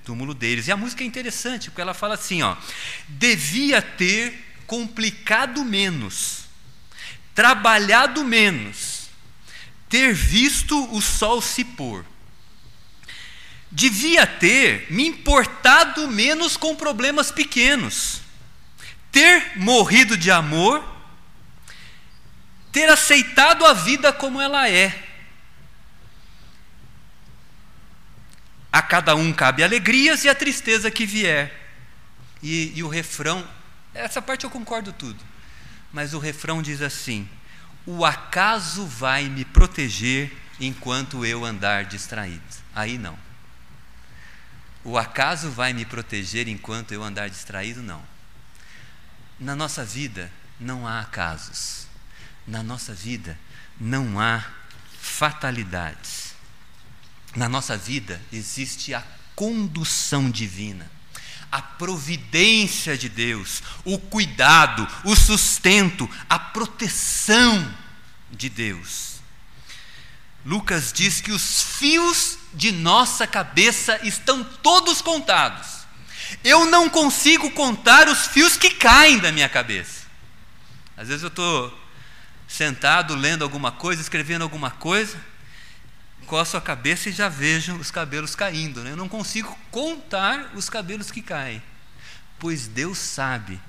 túmulo 0.03 0.34
deles. 0.34 0.67
E 0.67 0.72
a 0.72 0.77
música 0.77 1.03
é 1.03 1.08
interessante, 1.08 1.70
porque 1.70 1.82
ela 1.82 1.93
fala 1.93 2.15
assim: 2.15 2.41
ó, 2.41 2.55
devia 3.08 3.82
ter 3.82 4.34
complicado 4.65 5.63
menos 5.63 6.43
trabalhado 7.34 8.24
menos, 8.24 9.10
ter 9.89 10.13
visto 10.13 10.96
o 10.96 11.01
sol 11.01 11.41
se 11.41 11.63
pôr. 11.63 12.05
Devia 13.72 14.27
ter 14.27 14.88
me 14.91 15.08
importado 15.08 16.08
menos 16.08 16.55
com 16.55 16.75
problemas 16.75 17.32
pequenos, 17.32 18.22
ter 19.12 19.58
morrido 19.58 20.15
de 20.15 20.29
amor, 20.29 20.84
ter 22.73 22.89
aceitado 22.89 23.65
a 23.65 23.71
vida 23.71 24.11
como 24.11 24.41
ela 24.41 24.69
é. 24.69 25.01
A 28.69 28.81
cada 28.81 29.15
um 29.15 29.31
cabe 29.31 29.63
alegrias 29.63 30.25
e 30.25 30.29
a 30.29 30.35
tristeza 30.35 30.91
que 30.91 31.05
vier. 31.05 31.61
E, 32.41 32.73
e 32.75 32.83
o 32.83 32.89
refrão, 32.89 33.47
essa 33.93 34.21
parte 34.21 34.43
eu 34.43 34.49
concordo 34.49 34.91
tudo 34.91 35.33
mas 35.93 36.15
o 36.15 36.19
refrão 36.19 36.61
diz 36.61 36.81
assim: 36.81 37.29
O 37.85 38.03
acaso 38.03 38.85
vai 38.87 39.29
me 39.29 39.45
proteger 39.45 40.35
enquanto 40.59 41.23
eu 41.23 41.45
andar 41.45 41.85
distraído. 41.85 42.41
Aí 42.73 42.97
não. 42.97 43.17
O 44.83 44.97
acaso 44.97 45.51
vai 45.51 45.71
me 45.71 45.85
proteger 45.85 46.47
enquanto 46.47 46.91
eu 46.91 47.03
andar 47.03 47.29
distraído? 47.29 47.81
Não. 47.81 48.03
Na 49.39 49.55
nossa 49.55 49.85
vida 49.85 50.31
não 50.59 50.87
há 50.87 50.99
acasos. 50.99 51.87
Na 52.47 52.62
nossa 52.62 52.93
vida 52.93 53.38
não 53.79 54.19
há 54.19 54.43
fatalidades. 55.00 56.33
Na 57.35 57.50
nossa 57.50 57.77
vida 57.77 58.21
existe 58.31 58.93
a 58.93 59.03
condução 59.35 60.29
divina 60.29 60.89
a 61.53 61.62
providência 61.62 62.97
de 62.97 63.07
Deus, 63.07 63.62
o 63.85 64.00
cuidado, 64.00 64.88
o 65.03 65.15
sustento, 65.15 66.09
a 66.27 66.39
proteção 66.39 67.71
de 68.31 68.50
Deus. 68.50 69.17
Lucas 70.43 70.91
diz 70.91 71.21
que 71.21 71.31
os 71.31 71.62
fios 71.62 72.39
de 72.55 72.71
nossa 72.71 73.27
cabeça 73.27 74.00
estão 74.01 74.43
todos 74.43 75.00
contados. 75.00 75.85
Eu 76.43 76.65
não 76.65 76.89
consigo 76.89 77.51
contar 77.51 78.09
os 78.09 78.25
fios 78.25 78.57
que 78.57 78.71
caem 78.71 79.19
da 79.19 79.31
minha 79.31 79.47
cabeça. 79.47 80.07
Às 80.97 81.09
vezes 81.09 81.21
eu 81.21 81.29
estou 81.29 81.71
sentado 82.47 83.15
lendo 83.15 83.43
alguma 83.43 83.71
coisa, 83.71 84.01
escrevendo 84.01 84.43
alguma 84.43 84.71
coisa, 84.71 85.19
coço 86.25 86.57
a 86.57 86.62
cabeça 86.62 87.09
e 87.09 87.12
já 87.12 87.29
vejo 87.29 87.75
os 87.75 87.91
cabelos 87.91 88.35
caindo. 88.35 88.83
Né? 88.83 88.91
Eu 88.91 88.97
não 88.97 89.09
consigo 89.09 89.57
contar 89.69 90.51
os 90.55 90.69
cabelos 90.69 91.12
que 91.12 91.21
caem, 91.21 91.62
pois 92.39 92.67
Deus 92.67 92.97
sabe 92.97 93.59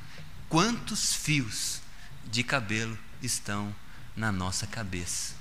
quantos 0.48 1.14
fios 1.14 1.80
de 2.24 2.42
cabelo 2.42 2.98
estão 3.22 3.74
na 4.16 4.30
nossa 4.30 4.66
cabeça. 4.66 5.34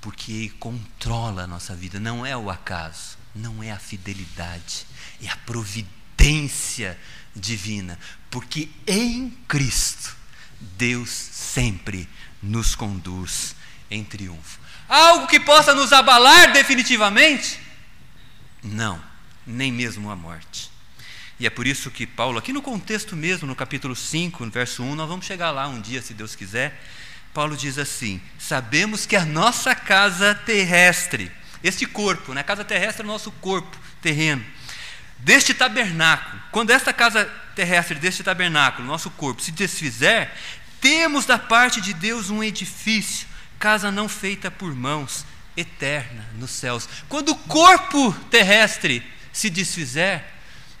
Porque 0.00 0.32
Ele 0.32 0.50
controla 0.50 1.44
a 1.44 1.46
nossa 1.46 1.74
vida, 1.74 1.98
não 1.98 2.24
é 2.24 2.36
o 2.36 2.50
acaso, 2.50 3.18
não 3.34 3.62
é 3.62 3.70
a 3.70 3.78
fidelidade, 3.78 4.86
é 5.22 5.28
a 5.28 5.36
providência 5.36 6.98
divina. 7.34 7.98
Porque 8.30 8.68
em 8.86 9.30
Cristo, 9.48 10.16
Deus 10.60 11.10
sempre 11.10 12.08
nos 12.42 12.74
conduz 12.74 13.54
em 13.90 14.04
triunfo. 14.04 14.58
Algo 14.88 15.26
que 15.26 15.40
possa 15.40 15.74
nos 15.74 15.92
abalar 15.92 16.52
definitivamente? 16.52 17.60
Não, 18.62 19.02
nem 19.46 19.70
mesmo 19.70 20.10
a 20.10 20.16
morte. 20.16 20.70
E 21.40 21.46
é 21.46 21.50
por 21.50 21.66
isso 21.66 21.90
que 21.90 22.06
Paulo, 22.06 22.38
aqui 22.38 22.52
no 22.52 22.62
contexto 22.62 23.14
mesmo, 23.14 23.46
no 23.46 23.54
capítulo 23.54 23.94
5, 23.94 24.44
no 24.44 24.50
verso 24.50 24.82
1, 24.82 24.94
nós 24.94 25.08
vamos 25.08 25.26
chegar 25.26 25.50
lá 25.50 25.68
um 25.68 25.80
dia, 25.80 26.02
se 26.02 26.12
Deus 26.12 26.34
quiser. 26.34 26.82
Paulo 27.32 27.56
diz 27.56 27.78
assim: 27.78 28.20
Sabemos 28.38 29.06
que 29.06 29.14
a 29.14 29.24
nossa 29.24 29.74
casa 29.74 30.34
terrestre, 30.34 31.30
este 31.62 31.86
corpo, 31.86 32.34
né, 32.34 32.40
a 32.40 32.44
casa 32.44 32.64
terrestre 32.64 33.02
é 33.02 33.04
o 33.04 33.12
nosso 33.12 33.30
corpo 33.30 33.76
terreno, 34.02 34.44
deste 35.18 35.54
tabernáculo, 35.54 36.42
quando 36.50 36.70
esta 36.70 36.92
casa 36.92 37.24
terrestre 37.54 37.98
deste 37.98 38.22
tabernáculo, 38.22 38.86
nosso 38.86 39.10
corpo, 39.10 39.42
se 39.42 39.52
desfizer, 39.52 40.30
temos 40.80 41.26
da 41.26 41.38
parte 41.38 41.80
de 41.80 41.92
Deus 41.92 42.30
um 42.30 42.42
edifício 42.42 43.28
casa 43.58 43.90
não 43.90 44.08
feita 44.08 44.50
por 44.50 44.74
mãos, 44.74 45.24
eterna 45.56 46.26
nos 46.38 46.50
céus. 46.52 46.88
Quando 47.08 47.30
o 47.30 47.36
corpo 47.36 48.12
terrestre 48.30 49.02
se 49.32 49.50
desfizer, 49.50 50.24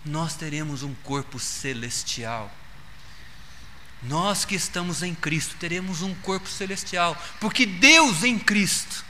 nós 0.04 0.34
teremos 0.34 0.82
um 0.82 0.94
corpo 1.02 1.38
celestial. 1.38 2.54
Nós 4.02 4.44
que 4.44 4.54
estamos 4.54 5.02
em 5.02 5.14
Cristo 5.14 5.56
teremos 5.58 6.02
um 6.02 6.14
corpo 6.14 6.48
celestial, 6.48 7.20
porque 7.40 7.66
Deus 7.66 8.22
em 8.22 8.38
Cristo 8.38 9.04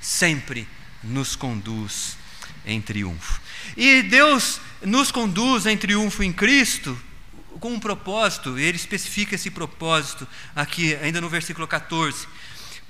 sempre 0.00 0.68
nos 1.02 1.34
conduz 1.34 2.18
em 2.66 2.82
triunfo. 2.82 3.40
E 3.76 4.02
Deus 4.02 4.60
nos 4.82 5.10
conduz 5.10 5.64
em 5.64 5.76
triunfo 5.76 6.22
em 6.22 6.32
Cristo 6.32 7.00
com 7.58 7.72
um 7.72 7.80
propósito, 7.80 8.58
ele 8.58 8.76
especifica 8.76 9.34
esse 9.34 9.50
propósito 9.50 10.26
aqui, 10.54 10.94
ainda 10.96 11.20
no 11.20 11.28
versículo 11.28 11.66
14 11.66 12.26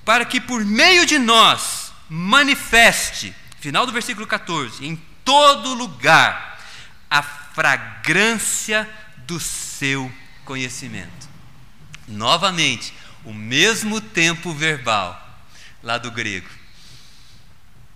para 0.07 0.24
que 0.24 0.40
por 0.40 0.64
meio 0.64 1.05
de 1.05 1.18
nós 1.18 1.92
manifeste, 2.09 3.35
final 3.59 3.85
do 3.85 3.92
versículo 3.92 4.24
14, 4.24 4.87
em 4.87 4.94
todo 5.24 5.74
lugar, 5.74 6.62
a 7.11 7.20
fragrância 7.24 8.88
do 9.26 9.40
seu 9.40 10.11
conhecimento. 10.44 11.29
Novamente, 12.07 12.94
o 13.24 13.35
mesmo 13.35 14.00
tempo 14.00 14.55
verbal, 14.55 15.20
lá 15.83 15.98
do 15.98 16.12
grego. 16.12 16.48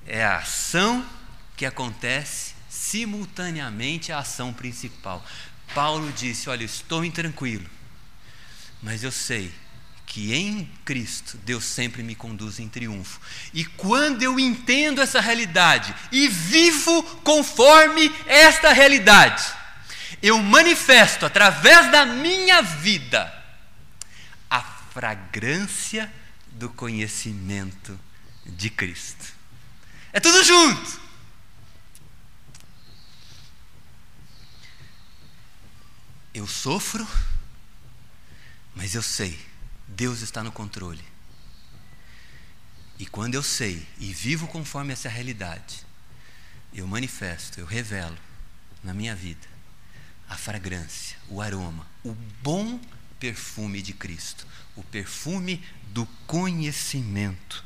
É 0.04 0.24
a 0.24 0.38
ação 0.38 1.06
que 1.56 1.64
acontece 1.64 2.54
simultaneamente 2.68 4.11
à 4.11 4.18
ação 4.18 4.52
principal. 4.52 5.24
Paulo 5.74 6.11
disse: 6.12 6.48
Olha, 6.48 6.64
estou 6.64 7.04
intranquilo, 7.04 7.68
mas 8.83 9.02
eu 9.02 9.12
sei 9.12 9.52
que 10.11 10.35
em 10.35 10.68
Cristo 10.85 11.38
Deus 11.44 11.64
sempre 11.64 12.02
me 12.02 12.16
conduz 12.16 12.59
em 12.59 12.68
triunfo. 12.68 13.20
E 13.54 13.64
quando 13.64 14.22
eu 14.22 14.40
entendo 14.40 15.00
essa 15.00 15.20
realidade 15.20 15.94
e 16.11 16.26
vivo 16.26 17.02
conforme 17.22 18.12
esta 18.26 18.72
realidade, 18.72 19.44
eu 20.20 20.38
manifesto 20.42 21.24
através 21.24 21.90
da 21.92 22.04
minha 22.04 22.61
vida 22.61 23.33
a 24.50 24.61
fragrância 24.92 26.12
do 26.52 26.68
conhecimento 26.68 27.98
de 28.44 28.68
Cristo. 28.68 29.33
É 30.12 30.18
tudo 30.18 30.42
junto. 30.42 31.00
Eu 36.33 36.47
sofro, 36.47 37.07
mas 38.75 38.95
eu 38.95 39.03
sei 39.03 39.51
Deus 39.90 40.23
está 40.23 40.43
no 40.43 40.53
controle. 40.53 41.05
E 42.99 43.07
quando 43.07 43.35
eu 43.35 43.43
sei 43.43 43.87
e 43.99 44.12
vivo 44.12 44.47
conforme 44.47 44.93
essa 44.93 45.09
realidade, 45.09 45.85
eu 46.73 46.87
manifesto, 46.87 47.59
eu 47.59 47.66
revelo 47.66 48.16
na 48.85 48.95
minha 48.95 49.14
vida 49.14 49.49
a 50.29 50.37
fragrância, 50.37 51.16
o 51.29 51.40
aroma, 51.40 51.85
o 52.05 52.12
bom 52.40 52.81
perfume 53.19 53.83
de 53.83 53.93
Cristo, 53.93 54.47
o 54.77 54.83
perfume 54.85 55.64
do 55.88 56.07
conhecimento 56.27 57.64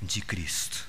de 0.00 0.20
Cristo. 0.20 0.86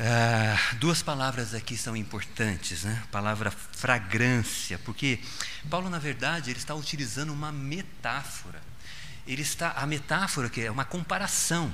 Ah, 0.00 0.56
duas 0.76 1.02
palavras 1.02 1.54
aqui 1.54 1.76
são 1.76 1.96
importantes, 1.96 2.84
né? 2.84 3.02
A 3.04 3.06
palavra 3.08 3.50
fragrância, 3.50 4.78
porque 4.78 5.20
Paulo, 5.68 5.90
na 5.90 5.98
verdade, 5.98 6.50
ele 6.50 6.58
está 6.58 6.74
utilizando 6.74 7.32
uma 7.32 7.50
metáfora 7.50 8.68
ele 9.28 9.42
está 9.42 9.72
a 9.72 9.86
metáfora 9.86 10.48
que 10.48 10.62
é 10.62 10.70
uma 10.70 10.86
comparação. 10.86 11.72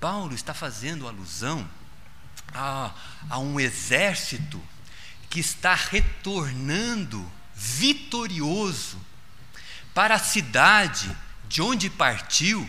Paulo 0.00 0.34
está 0.34 0.54
fazendo 0.54 1.06
alusão 1.06 1.68
a, 2.54 2.94
a 3.28 3.38
um 3.38 3.60
exército 3.60 4.60
que 5.28 5.40
está 5.40 5.74
retornando 5.74 7.30
vitorioso 7.54 8.98
para 9.92 10.14
a 10.14 10.18
cidade 10.18 11.14
de 11.46 11.60
onde 11.60 11.90
partiu, 11.90 12.68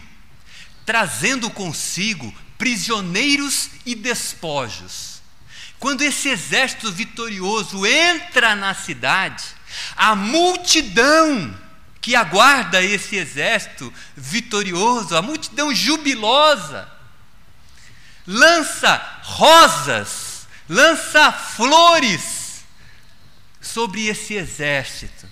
trazendo 0.86 1.50
consigo 1.50 2.34
prisioneiros 2.62 3.71
e 3.88 3.95
despojos. 3.95 5.19
Quando 5.80 6.04
esse 6.04 6.30
exército 6.30 6.91
vitorioso 6.91 7.88
entra 7.88 8.56
na 8.56 8.76
cidade, 8.76 9.43
a 9.95 10.15
multidão 10.15 11.60
que 12.00 12.15
aguarda 12.15 12.80
esse 12.80 13.15
exército 13.15 13.91
vitorioso, 14.15 15.17
a 15.17 15.24
multidão 15.24 15.74
jubilosa, 15.74 16.88
lança 18.28 18.95
rosas, 19.24 20.45
lança 20.69 21.32
flores 21.32 22.63
sobre 23.60 24.06
esse 24.06 24.36
exército. 24.36 25.28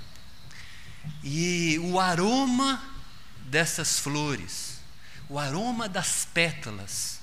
E 1.24 1.78
o 1.84 2.00
aroma 2.00 2.82
dessas 3.46 4.00
flores, 4.00 4.80
o 5.30 5.38
aroma 5.38 5.88
das 5.88 6.26
pétalas, 6.34 7.19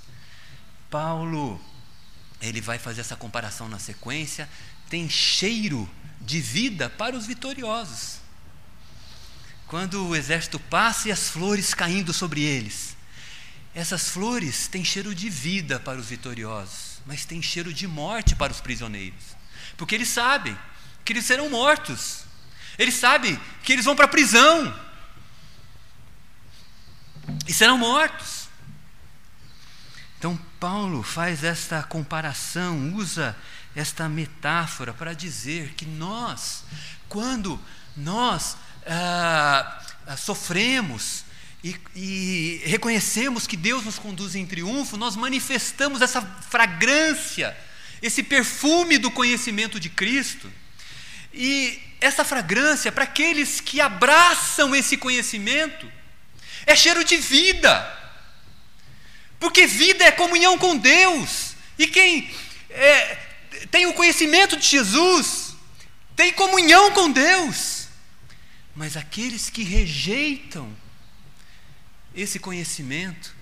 Paulo, 0.97 1.61
ele 2.41 2.59
vai 2.59 2.79
fazer 2.79 3.03
essa 3.03 3.15
comparação 3.15 3.69
na 3.69 3.79
sequência, 3.79 4.49
tem 4.89 5.11
cheiro 5.11 5.87
de 6.23 6.41
vida 6.41 6.89
para 6.89 7.15
os 7.15 7.27
vitoriosos. 7.27 8.17
Quando 9.67 10.07
o 10.07 10.17
exército 10.17 10.59
passa 10.59 11.09
e 11.09 11.13
as 11.13 11.29
flores 11.29 11.75
caindo 11.75 12.15
sobre 12.15 12.41
eles, 12.41 12.97
essas 13.75 14.09
flores 14.09 14.69
têm 14.69 14.83
cheiro 14.83 15.15
de 15.15 15.29
vida 15.29 15.79
para 15.79 15.99
os 15.99 16.07
vitoriosos, 16.07 17.03
mas 17.05 17.27
têm 17.27 17.43
cheiro 17.43 17.75
de 17.75 17.87
morte 17.87 18.35
para 18.35 18.51
os 18.51 18.63
prisioneiros, 18.63 19.37
porque 19.77 19.95
eles 19.95 20.09
sabem 20.09 20.57
que 21.05 21.13
eles 21.13 21.27
serão 21.27 21.51
mortos, 21.51 22.25
eles 22.79 22.95
sabem 22.95 23.39
que 23.63 23.71
eles 23.71 23.85
vão 23.85 23.95
para 23.95 24.07
a 24.07 24.09
prisão 24.09 24.75
e 27.47 27.53
serão 27.53 27.77
mortos. 27.77 28.47
Então, 30.19 30.39
Paulo 30.59 31.03
faz 31.03 31.45
esta 31.45 31.83
comparação, 31.83 32.95
usa 32.95 33.37
esta 33.75 34.09
metáfora 34.09 34.95
para 34.95 35.13
dizer 35.13 35.75
que 35.77 35.85
nós, 35.85 36.65
quando 37.09 37.61
nós 37.97 38.57
ah, 38.87 39.83
sofremos 40.17 41.25
e, 41.63 41.77
e 41.95 42.63
reconhecemos 42.65 43.47
que 43.47 43.57
Deus 43.57 43.85
nos 43.85 43.99
conduz 43.99 44.35
em 44.35 44.47
triunfo, 44.47 44.97
nós 44.97 45.17
manifestamos 45.17 46.01
essa 46.01 46.23
fragrância, 46.23 47.57
esse 48.01 48.23
perfume 48.23 48.99
do 48.99 49.11
conhecimento 49.11 49.81
de 49.81 49.89
Cristo. 49.89 50.51
E 51.35 51.79
essa 52.01 52.25
fragrância, 52.25 52.93
para 52.93 53.05
aqueles 53.05 53.61
que 53.61 53.81
abraçam 53.81 54.75
esse 54.75 54.97
conhecimento, 54.97 55.91
é 56.67 56.75
cheiro 56.75 57.05
de 57.05 57.17
vida. 57.17 57.96
Porque 59.39 59.67
vida 59.67 60.05
é 60.05 60.13
comunhão 60.13 60.59
com 60.59 60.77
Deus. 60.77 61.55
E 61.79 61.87
quem 61.87 62.31
é, 62.71 63.15
tem 63.71 63.87
o 63.87 63.95
conhecimento 63.95 64.57
de 64.57 64.67
Jesus 64.67 65.55
tem 66.15 66.33
comunhão 66.33 66.93
com 66.93 67.11
Deus. 67.11 67.89
Mas 68.75 68.97
aqueles 68.97 69.51
que 69.51 69.63
rejeitam 69.63 70.75
esse 72.15 72.39
conhecimento, 72.39 73.35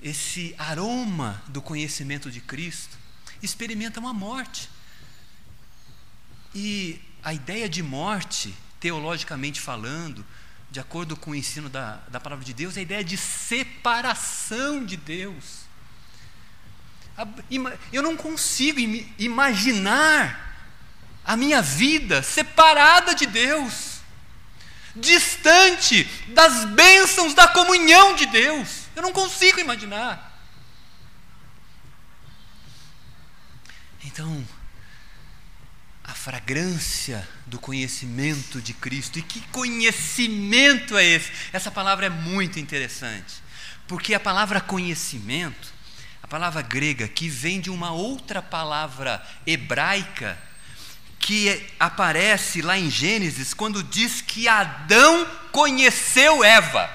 esse 0.00 0.54
aroma 0.56 1.42
do 1.48 1.60
conhecimento 1.60 2.30
de 2.30 2.40
Cristo, 2.40 2.96
experimentam 3.42 4.06
a 4.06 4.14
morte. 4.14 4.70
E 6.54 7.00
a 7.22 7.32
ideia 7.32 7.68
de 7.68 7.82
morte, 7.82 8.54
teologicamente 8.78 9.60
falando, 9.60 10.24
de 10.72 10.80
acordo 10.80 11.18
com 11.18 11.32
o 11.32 11.34
ensino 11.34 11.68
da, 11.68 12.00
da 12.08 12.18
palavra 12.18 12.42
de 12.42 12.54
Deus, 12.54 12.78
a 12.78 12.80
ideia 12.80 13.04
de 13.04 13.18
separação 13.18 14.86
de 14.86 14.96
Deus. 14.96 15.66
Eu 17.92 18.02
não 18.02 18.16
consigo 18.16 18.80
imaginar 19.18 20.50
a 21.22 21.36
minha 21.36 21.60
vida 21.60 22.22
separada 22.22 23.14
de 23.14 23.26
Deus, 23.26 24.00
distante 24.96 26.04
das 26.28 26.64
bênçãos 26.64 27.34
da 27.34 27.46
comunhão 27.48 28.16
de 28.16 28.24
Deus. 28.24 28.86
Eu 28.96 29.02
não 29.02 29.12
consigo 29.12 29.60
imaginar. 29.60 30.40
Então, 34.06 34.42
a 36.04 36.12
fragrância 36.12 37.26
do 37.46 37.58
conhecimento 37.58 38.60
de 38.60 38.72
Cristo. 38.74 39.18
E 39.18 39.22
que 39.22 39.40
conhecimento 39.48 40.96
é 40.96 41.04
esse? 41.04 41.30
Essa 41.52 41.70
palavra 41.70 42.06
é 42.06 42.10
muito 42.10 42.58
interessante, 42.58 43.34
porque 43.86 44.14
a 44.14 44.20
palavra 44.20 44.60
conhecimento, 44.60 45.72
a 46.22 46.26
palavra 46.26 46.62
grega, 46.62 47.06
que 47.06 47.28
vem 47.28 47.60
de 47.60 47.70
uma 47.70 47.92
outra 47.92 48.42
palavra 48.42 49.24
hebraica, 49.46 50.38
que 51.18 51.64
aparece 51.78 52.62
lá 52.62 52.76
em 52.76 52.90
Gênesis, 52.90 53.54
quando 53.54 53.82
diz 53.82 54.20
que 54.20 54.48
Adão 54.48 55.24
conheceu 55.52 56.42
Eva. 56.42 56.90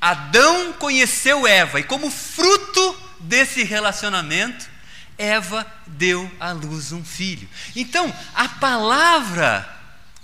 Adão 0.00 0.72
conheceu 0.72 1.46
Eva, 1.46 1.80
e 1.80 1.84
como 1.84 2.10
fruto 2.10 2.96
desse 3.20 3.62
relacionamento, 3.62 4.70
Eva 5.18 5.66
deu 5.86 6.30
à 6.38 6.52
luz 6.52 6.92
um 6.92 7.04
filho. 7.04 7.48
Então, 7.74 8.14
a 8.34 8.48
palavra 8.48 9.74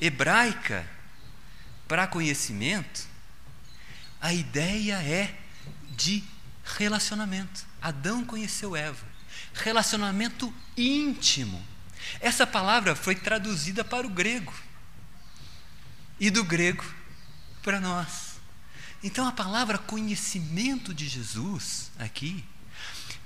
hebraica 0.00 0.86
para 1.88 2.06
conhecimento, 2.06 3.06
a 4.20 4.32
ideia 4.32 4.94
é 5.02 5.38
de 5.90 6.22
relacionamento. 6.64 7.66
Adão 7.80 8.24
conheceu 8.24 8.76
Eva. 8.76 9.06
Relacionamento 9.54 10.52
íntimo. 10.76 11.64
Essa 12.20 12.46
palavra 12.46 12.94
foi 12.94 13.14
traduzida 13.14 13.84
para 13.84 14.06
o 14.06 14.10
grego. 14.10 14.54
E 16.18 16.30
do 16.30 16.44
grego 16.44 16.84
para 17.62 17.80
nós. 17.80 18.32
Então 19.02 19.26
a 19.26 19.32
palavra 19.32 19.78
conhecimento 19.78 20.94
de 20.94 21.08
Jesus 21.08 21.90
aqui 21.98 22.44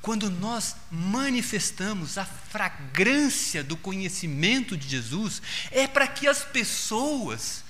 quando 0.06 0.30
nós 0.30 0.76
manifestamos 0.88 2.16
a 2.16 2.24
fragrância 2.24 3.64
do 3.64 3.76
conhecimento 3.76 4.76
de 4.76 4.88
Jesus, 4.88 5.42
é 5.72 5.88
para 5.88 6.06
que 6.06 6.28
as 6.28 6.44
pessoas, 6.44 7.64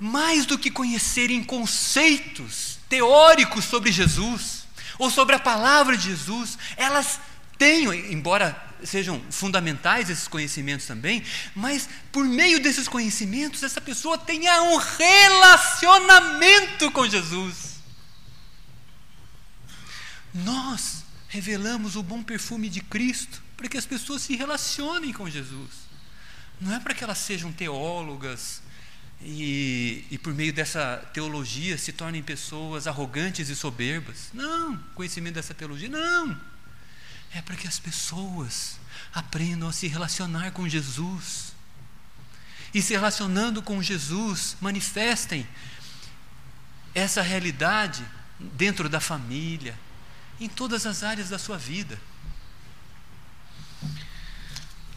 mais 0.00 0.44
do 0.44 0.58
que 0.58 0.72
conhecerem 0.72 1.44
conceitos 1.44 2.80
teóricos 2.88 3.64
sobre 3.64 3.92
Jesus, 3.92 4.66
ou 4.98 5.08
sobre 5.08 5.36
a 5.36 5.38
palavra 5.38 5.96
de 5.96 6.08
Jesus, 6.08 6.58
elas 6.76 7.20
tenham, 7.56 7.94
embora 7.94 8.60
sejam 8.82 9.22
fundamentais 9.30 10.10
esses 10.10 10.26
conhecimentos 10.26 10.86
também, 10.86 11.22
mas 11.54 11.88
por 12.10 12.24
meio 12.24 12.58
desses 12.58 12.88
conhecimentos, 12.88 13.62
essa 13.62 13.80
pessoa 13.80 14.18
tenha 14.18 14.62
um 14.62 14.78
relacionamento 14.78 16.90
com 16.90 17.08
Jesus. 17.08 17.76
Nós 20.34 21.01
revelamos 21.32 21.96
o 21.96 22.02
bom 22.02 22.22
perfume 22.22 22.68
de 22.68 22.82
Cristo 22.82 23.42
para 23.56 23.66
que 23.66 23.78
as 23.78 23.86
pessoas 23.86 24.20
se 24.20 24.36
relacionem 24.36 25.14
com 25.14 25.30
Jesus. 25.30 25.88
Não 26.60 26.74
é 26.74 26.78
para 26.78 26.92
que 26.92 27.02
elas 27.02 27.16
sejam 27.16 27.50
teólogas 27.50 28.62
e, 29.22 30.04
e 30.10 30.18
por 30.18 30.34
meio 30.34 30.52
dessa 30.52 30.98
teologia 31.14 31.78
se 31.78 31.90
tornem 31.90 32.22
pessoas 32.22 32.86
arrogantes 32.86 33.48
e 33.48 33.56
soberbas. 33.56 34.28
Não, 34.34 34.76
conhecimento 34.94 35.36
dessa 35.36 35.54
teologia, 35.54 35.88
não. 35.88 36.38
É 37.32 37.40
para 37.40 37.56
que 37.56 37.66
as 37.66 37.78
pessoas 37.78 38.78
aprendam 39.14 39.70
a 39.70 39.72
se 39.72 39.88
relacionar 39.88 40.50
com 40.50 40.68
Jesus. 40.68 41.54
E 42.74 42.82
se 42.82 42.92
relacionando 42.92 43.62
com 43.62 43.82
Jesus, 43.82 44.54
manifestem 44.60 45.48
essa 46.94 47.22
realidade 47.22 48.04
dentro 48.38 48.86
da 48.86 49.00
família, 49.00 49.74
em 50.44 50.48
todas 50.48 50.86
as 50.86 51.02
áreas 51.02 51.28
da 51.28 51.38
sua 51.38 51.56
vida. 51.56 51.98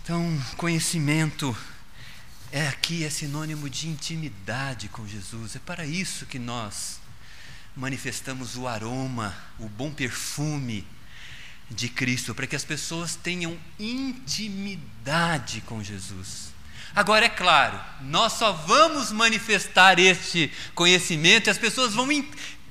Então, 0.03 0.41
conhecimento 0.57 1.55
é 2.51 2.67
aqui 2.67 3.03
é 3.03 3.09
sinônimo 3.09 3.69
de 3.69 3.87
intimidade 3.87 4.87
com 4.89 5.07
Jesus. 5.07 5.55
É 5.55 5.59
para 5.59 5.85
isso 5.85 6.25
que 6.25 6.39
nós 6.39 6.99
manifestamos 7.75 8.55
o 8.55 8.67
aroma, 8.67 9.35
o 9.59 9.67
bom 9.67 9.91
perfume 9.91 10.87
de 11.69 11.89
Cristo, 11.89 12.33
para 12.33 12.47
que 12.47 12.55
as 12.55 12.63
pessoas 12.63 13.15
tenham 13.15 13.59
intimidade 13.79 15.61
com 15.61 15.83
Jesus. 15.83 16.53
Agora, 16.95 17.25
é 17.25 17.29
claro, 17.29 17.77
nós 18.01 18.33
só 18.33 18.53
vamos 18.53 19.11
manifestar 19.11 19.99
este 19.99 20.49
conhecimento 20.73 21.47
e 21.47 21.49
as 21.49 21.57
pessoas 21.57 21.93
vão 21.93 22.07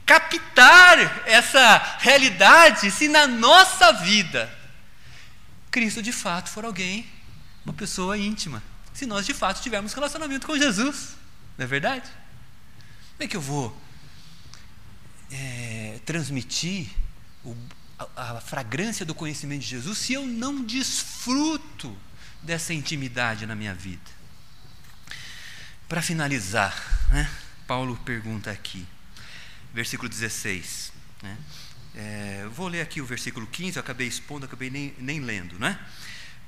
captar 0.07 1.27
essa 1.27 1.99
realidade 1.99 2.91
se 2.91 3.09
na 3.09 3.27
nossa 3.27 3.93
vida 3.93 4.53
Cristo 5.71 6.03
de 6.03 6.13
fato 6.13 6.51
for 6.51 6.65
alguém 6.65 7.05
uma 7.65 7.73
pessoa 7.73 8.17
íntima, 8.17 8.63
se 8.93 9.07
nós 9.07 9.27
de 9.27 9.35
fato 9.35 9.61
tivermos 9.61 9.93
relacionamento 9.93 10.47
com 10.47 10.57
Jesus, 10.57 11.17
não 11.59 11.65
é 11.65 11.67
verdade? 11.67 12.09
Como 13.17 13.25
é 13.25 13.27
que 13.27 13.37
eu 13.37 13.41
vou 13.41 13.77
é, 15.33 15.99
transmitir 16.05 16.91
o, 17.43 17.57
a, 17.99 18.37
a 18.37 18.41
fragrância 18.41 19.05
do 19.05 19.15
conhecimento 19.15 19.63
de 19.63 19.69
Jesus 19.69 19.99
se 19.99 20.13
eu 20.13 20.27
não 20.27 20.63
desfruto 20.63 21.97
dessa 22.43 22.73
intimidade 22.73 23.47
na 23.47 23.57
minha 23.57 23.75
vida? 23.75 24.13
Para 25.89 26.03
finalizar, 26.03 27.09
né, 27.11 27.29
Paulo 27.67 27.97
pergunta 28.05 28.51
aqui, 28.51 28.87
versículo 29.75 30.09
16. 30.09 30.93
Né, 31.23 31.37
é, 31.97 32.49
vou 32.55 32.69
ler 32.69 32.81
aqui 32.81 33.01
o 33.01 33.07
versículo 33.07 33.47
15, 33.47 33.77
eu 33.77 33.81
acabei 33.81 34.07
expondo, 34.07 34.47
acabei 34.47 34.71
nem, 34.71 34.95
nem 34.99 35.21
lendo, 35.21 35.59
né? 35.59 35.79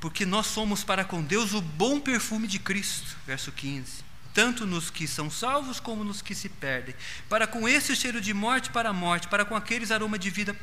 Porque 0.01 0.25
nós 0.25 0.47
somos 0.47 0.85
para 0.85 1.05
com 1.05 1.23
Deus 1.23 1.53
o 1.53 1.61
bom 1.61 1.99
perfume 2.01 2.47
de 2.47 2.59
Cristo, 2.59 3.17
verso 3.27 3.51
15. 3.51 4.05
Tanto 4.33 4.67
nos 4.67 4.91
que 4.91 5.09
são 5.09 5.31
salvos 5.31 5.81
como 5.81 6.05
nos 6.05 6.21
que 6.21 6.35
se 6.35 6.49
perdem. 6.49 6.95
Para 7.29 7.47
com 7.47 7.69
esse 7.69 7.97
cheiro 7.97 8.21
de 8.21 8.35
morte 8.35 8.71
para 8.71 8.91
a 8.91 8.93
morte, 8.93 9.29
para 9.29 9.45
com 9.45 9.57
aqueles 9.57 9.91
aroma 9.91 10.19
de 10.19 10.31
vida 10.31 10.55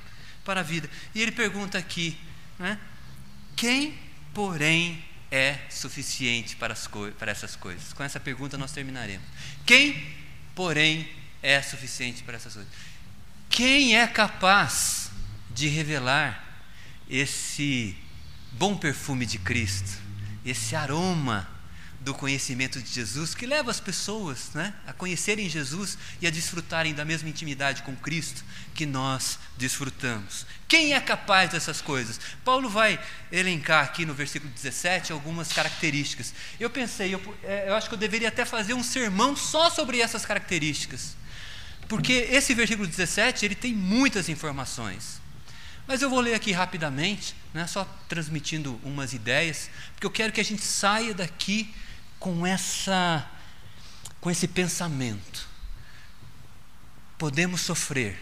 para 0.46 0.60
a 0.60 0.64
vida. 0.64 0.90
E 1.16 1.22
ele 1.22 1.32
pergunta 1.32 1.78
aqui, 1.78 2.18
né? 2.60 2.80
Quem, 3.56 3.98
porém, 4.34 5.04
é 5.32 5.60
suficiente 5.70 6.56
para, 6.56 6.74
as 6.74 6.88
para 7.18 7.32
essas 7.32 7.56
coisas? 7.56 7.94
Com 7.94 8.04
essa 8.04 8.20
pergunta 8.20 8.58
nós 8.58 8.72
terminaremos. 8.72 9.26
Quem, 9.66 10.14
porém, 10.54 11.10
é 11.44 11.62
suficiente 11.62 12.24
para 12.24 12.38
essas 12.38 12.54
coisas? 12.54 12.72
Quem 13.50 13.96
é 13.96 14.08
capaz 14.08 15.12
de 15.52 15.68
revelar 15.68 16.44
esse 17.08 17.96
bom 18.54 18.76
perfume 18.76 19.26
de 19.26 19.38
Cristo, 19.38 20.00
esse 20.44 20.76
aroma 20.76 21.48
do 22.04 22.14
conhecimento 22.14 22.82
de 22.82 22.90
Jesus 22.92 23.34
que 23.34 23.46
leva 23.46 23.72
as 23.72 23.80
pessoas 23.80 24.50
né, 24.54 24.74
a 24.86 24.92
conhecerem 24.92 25.50
Jesus 25.50 25.98
e 26.22 26.28
a 26.28 26.30
desfrutarem 26.30 26.94
da 26.94 27.06
mesma 27.06 27.30
intimidade 27.30 27.82
com 27.84 27.96
Cristo 27.96 28.44
que 28.74 28.86
nós 28.86 29.40
desfrutamos. 29.58 30.46
Quem 30.68 30.94
é 30.94 31.00
capaz 31.00 31.52
dessas 31.52 31.80
coisas? 31.80 32.20
Paulo 32.44 32.70
vai 32.70 33.00
elencar 33.32 33.84
aqui 33.84 34.06
no 34.06 34.14
versículo 34.14 34.52
17 34.52 35.14
algumas 35.14 35.54
características. 35.54 36.34
Eu 36.60 36.70
pensei, 36.70 37.14
eu, 37.14 37.38
é, 37.44 37.70
eu 37.70 37.76
acho 37.76 37.88
que 37.88 37.94
eu 37.94 38.00
deveria 38.00 38.28
até 38.28 38.44
fazer 38.44 38.74
um 38.74 38.84
sermão 38.84 39.36
só 39.36 39.70
sobre 39.70 40.02
essas 40.02 40.26
características. 40.26 41.16
Porque 41.88 42.14
esse 42.14 42.54
versículo 42.54 42.88
17, 42.88 43.46
ele 43.46 43.56
tem 43.56 43.74
muitas 43.74 44.30
informações. 44.30 45.22
Mas 45.88 46.02
eu 46.02 46.10
vou 46.10 46.22
ler 46.22 46.34
aqui 46.34 46.52
rapidamente, 46.52 47.36
né, 47.54 47.68
só 47.68 47.84
transmitindo 48.08 48.80
umas 48.84 49.14
ideias, 49.14 49.70
porque 49.94 50.06
eu 50.06 50.12
quero 50.12 50.32
que 50.32 50.40
a 50.40 50.46
gente 50.46 50.64
saia 50.64 51.14
daqui 51.14 51.74
com 52.20 52.48
essa 52.48 53.30
com 54.22 54.32
esse 54.32 54.48
pensamento. 54.48 55.46
Podemos 57.18 57.60
sofrer, 57.60 58.18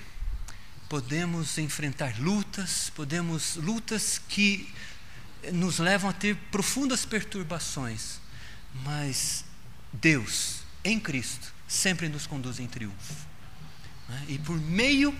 podemos 0.89 1.59
enfrentar 1.59 2.19
lutas, 2.19 2.91
podemos 2.95 3.55
lutas 3.57 4.19
que 4.27 4.73
nos 5.53 5.77
levam 5.77 6.09
a 6.09 6.13
ter 6.13 6.35
profundas 6.49 7.05
perturbações, 7.05 8.19
mas 8.83 9.45
Deus 9.93 10.63
em 10.83 10.99
Cristo 10.99 11.53
sempre 11.67 12.09
nos 12.09 12.25
conduz 12.25 12.59
em 12.59 12.67
triunfo. 12.67 13.30
Né? 14.11 14.25
E 14.27 14.37
por 14.37 14.59
meio 14.59 15.17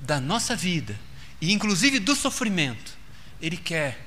da 0.00 0.20
nossa 0.20 0.54
vida, 0.54 0.98
e 1.40 1.52
inclusive 1.52 1.98
do 1.98 2.14
sofrimento, 2.14 2.92
Ele 3.40 3.56
quer 3.56 4.06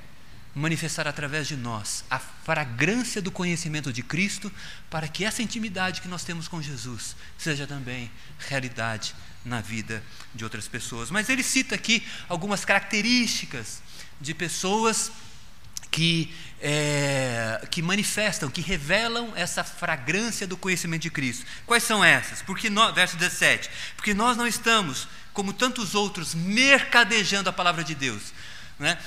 manifestar 0.54 1.08
através 1.08 1.48
de 1.48 1.56
nós 1.56 2.04
a 2.10 2.20
fragrância 2.20 3.22
do 3.22 3.32
conhecimento 3.32 3.92
de 3.92 4.04
Cristo, 4.04 4.52
para 4.90 5.08
que 5.08 5.26
essa 5.26 5.42
intimidade 5.42 6.02
que 6.02 6.08
nós 6.08 6.24
temos 6.24 6.48
com 6.48 6.62
Jesus 6.62 7.16
seja 7.38 7.66
também 7.66 8.12
realidade 8.38 9.16
na 9.44 9.62
vida 9.62 10.04
de 10.36 10.44
outras 10.44 10.68
pessoas. 10.68 11.10
Mas 11.10 11.30
ele 11.30 11.42
cita 11.42 11.74
aqui 11.74 12.06
algumas 12.30 12.64
características 12.64 13.82
de 14.20 14.34
pessoas 14.34 15.12
que, 15.92 16.34
é, 16.62 17.68
que 17.70 17.82
manifestam, 17.82 18.50
que 18.50 18.62
revelam 18.62 19.34
essa 19.36 19.64
fragrância 19.64 20.48
do 20.48 20.56
conhecimento 20.56 21.02
de 21.02 21.12
Cristo. 21.12 21.46
Quais 21.68 21.84
são 21.84 22.04
essas? 22.04 22.42
Porque 22.42 22.70
nós, 22.70 22.96
verso 22.96 23.18
17: 23.18 23.70
Porque 23.98 24.14
nós 24.14 24.38
não 24.38 24.48
estamos, 24.48 25.08
como 25.34 25.52
tantos 25.52 25.94
outros, 25.94 26.34
mercadejando 26.34 27.50
a 27.50 27.54
palavra 27.54 27.84
de 27.84 27.94
Deus. 27.94 28.34
Né? 28.80 28.98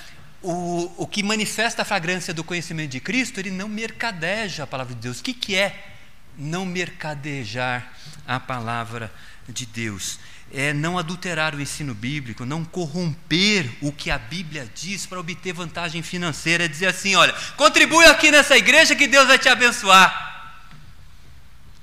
O, 0.43 0.93
o 0.99 1.07
que 1.07 1.23
manifesta 1.23 1.83
a 1.83 1.85
fragrância 1.87 2.35
do 2.35 2.45
conhecimento 2.45 2.91
de 2.91 3.01
Cristo, 3.01 3.41
ele 3.41 3.51
não 3.51 3.67
mercadeja 3.67 4.65
a 4.65 4.67
palavra 4.67 4.95
de 4.95 5.01
Deus. 5.01 5.21
O 5.21 5.23
que, 5.23 5.33
que 5.33 5.57
é 5.57 5.93
não 6.37 6.67
mercadejar 6.67 7.93
a 8.27 8.39
palavra 8.39 9.07
de 9.07 9.34
Deus? 9.67 10.19
é 10.55 10.73
não 10.73 10.97
adulterar 10.97 11.55
o 11.55 11.61
ensino 11.61 11.95
bíblico, 11.95 12.45
não 12.45 12.65
corromper 12.65 13.69
o 13.81 13.93
que 13.93 14.11
a 14.11 14.19
Bíblia 14.19 14.71
diz 14.75 15.05
para 15.05 15.19
obter 15.19 15.53
vantagem 15.53 16.03
financeira, 16.03 16.65
é 16.65 16.69
dizer 16.69 16.87
assim: 16.87 17.15
olha, 17.17 17.33
contribui 17.57 18.05
aqui 18.07 18.31
nessa 18.31 18.57
igreja 18.57 18.95
que 18.95 19.09
Deus 19.09 19.27
vai 19.27 19.39
te 19.39 19.49
abençoar. 19.49 20.53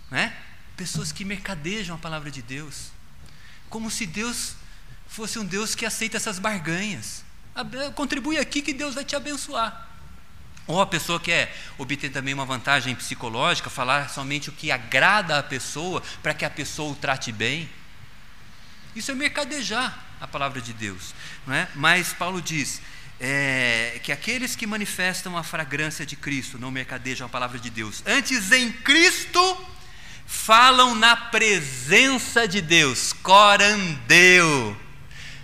Né? 0.09 0.33
Pessoas 0.77 1.11
que 1.11 1.25
mercadejam 1.25 1.95
a 1.95 1.99
palavra 1.99 2.31
de 2.31 2.41
Deus, 2.41 2.91
como 3.69 3.91
se 3.91 4.05
Deus 4.05 4.55
fosse 5.07 5.37
um 5.37 5.45
Deus 5.45 5.75
que 5.75 5.85
aceita 5.85 6.17
essas 6.17 6.39
barganhas. 6.39 7.23
Contribui 7.95 8.37
aqui 8.37 8.61
que 8.61 8.73
Deus 8.73 8.95
vai 8.95 9.03
te 9.03 9.15
abençoar. 9.15 9.89
Ou 10.67 10.79
a 10.79 10.85
pessoa 10.85 11.19
quer 11.19 11.55
obter 11.77 12.09
também 12.09 12.33
uma 12.33 12.45
vantagem 12.45 12.95
psicológica, 12.95 13.69
falar 13.69 14.09
somente 14.09 14.49
o 14.49 14.53
que 14.53 14.71
agrada 14.71 15.37
a 15.37 15.43
pessoa, 15.43 16.01
para 16.21 16.33
que 16.33 16.45
a 16.45 16.49
pessoa 16.49 16.91
o 16.91 16.95
trate 16.95 17.31
bem. 17.31 17.69
Isso 18.95 19.11
é 19.11 19.15
mercadejar 19.15 19.97
a 20.19 20.27
palavra 20.27 20.61
de 20.61 20.73
Deus. 20.73 21.13
Não 21.47 21.53
é? 21.53 21.67
Mas 21.75 22.13
Paulo 22.13 22.41
diz 22.41 22.81
é, 23.19 23.99
que 24.03 24.11
aqueles 24.11 24.55
que 24.55 24.67
manifestam 24.67 25.37
a 25.37 25.43
fragrância 25.43 26.05
de 26.05 26.15
Cristo 26.15 26.57
não 26.57 26.71
mercadejam 26.71 27.25
a 27.27 27.29
palavra 27.29 27.59
de 27.59 27.69
Deus. 27.69 28.03
Antes 28.05 28.51
em 28.51 28.71
Cristo 28.71 29.67
falam 30.25 30.95
na 30.95 31.15
presença 31.15 32.47
de 32.47 32.61
Deus. 32.61 33.13
Corandeu. 33.13 34.77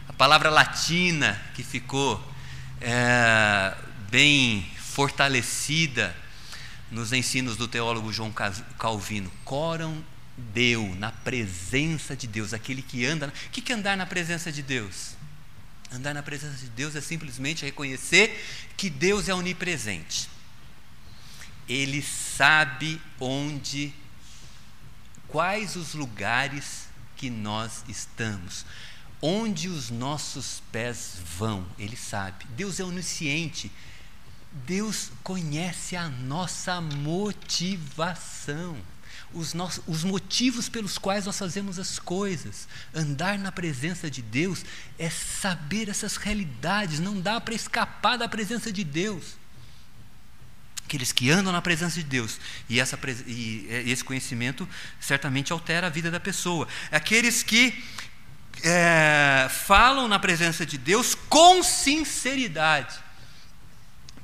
A 0.07 0.13
palavra 0.13 0.49
latina 0.49 1.41
que 1.53 1.63
ficou 1.63 2.23
é, 2.79 3.75
bem 4.09 4.76
fortalecida 4.97 6.17
nos 6.89 7.13
ensinos 7.13 7.55
do 7.55 7.67
teólogo 7.67 8.11
João 8.11 8.33
Calvino. 8.79 9.31
Coram 9.45 10.03
deu, 10.35 10.95
na 10.95 11.11
presença 11.11 12.15
de 12.15 12.25
Deus, 12.25 12.51
aquele 12.51 12.81
que 12.81 13.05
anda. 13.05 13.27
O 13.27 13.49
que 13.51 13.71
é 13.71 13.75
andar 13.75 13.95
na 13.95 14.07
presença 14.07 14.51
de 14.51 14.63
Deus? 14.63 15.11
Andar 15.91 16.15
na 16.15 16.23
presença 16.23 16.57
de 16.57 16.71
Deus 16.71 16.95
é 16.95 17.01
simplesmente 17.01 17.63
reconhecer 17.63 18.43
que 18.75 18.89
Deus 18.89 19.29
é 19.29 19.35
onipresente. 19.35 20.27
Ele 21.69 22.01
sabe 22.01 22.99
onde, 23.19 23.93
quais 25.27 25.75
os 25.75 25.93
lugares 25.93 26.87
que 27.15 27.29
nós 27.29 27.83
estamos, 27.87 28.65
onde 29.21 29.69
os 29.69 29.91
nossos 29.91 30.63
pés 30.71 31.19
vão, 31.37 31.67
Ele 31.77 31.95
sabe. 31.95 32.47
Deus 32.55 32.79
é 32.79 32.83
onisciente. 32.83 33.71
Deus 34.65 35.11
conhece 35.23 35.95
a 35.95 36.09
nossa 36.09 36.81
motivação 36.81 38.77
os, 39.33 39.53
nossos, 39.53 39.83
os 39.87 40.03
motivos 40.03 40.69
pelos 40.69 40.97
quais 40.97 41.25
nós 41.25 41.37
fazemos 41.37 41.77
as 41.77 41.99
coisas. 41.99 42.67
Andar 42.93 43.37
na 43.37 43.51
presença 43.51 44.09
de 44.09 44.21
Deus 44.21 44.63
é 44.97 45.09
saber 45.09 45.89
essas 45.89 46.17
realidades, 46.17 46.99
não 46.99 47.19
dá 47.19 47.39
para 47.39 47.53
escapar 47.53 48.17
da 48.17 48.27
presença 48.27 48.71
de 48.71 48.83
Deus. 48.83 49.37
Aqueles 50.85 51.11
que 51.11 51.29
andam 51.29 51.51
na 51.51 51.61
presença 51.61 51.99
de 51.99 52.05
Deus, 52.05 52.39
e, 52.69 52.79
essa, 52.79 52.97
e 53.25 53.67
esse 53.85 54.03
conhecimento 54.03 54.67
certamente 54.99 55.51
altera 55.51 55.87
a 55.87 55.89
vida 55.89 56.09
da 56.09 56.19
pessoa. 56.19 56.65
Aqueles 56.89 57.43
que 57.43 57.83
é, 58.63 59.47
falam 59.49 60.07
na 60.07 60.17
presença 60.17 60.65
de 60.65 60.77
Deus 60.77 61.13
com 61.13 61.61
sinceridade. 61.61 63.06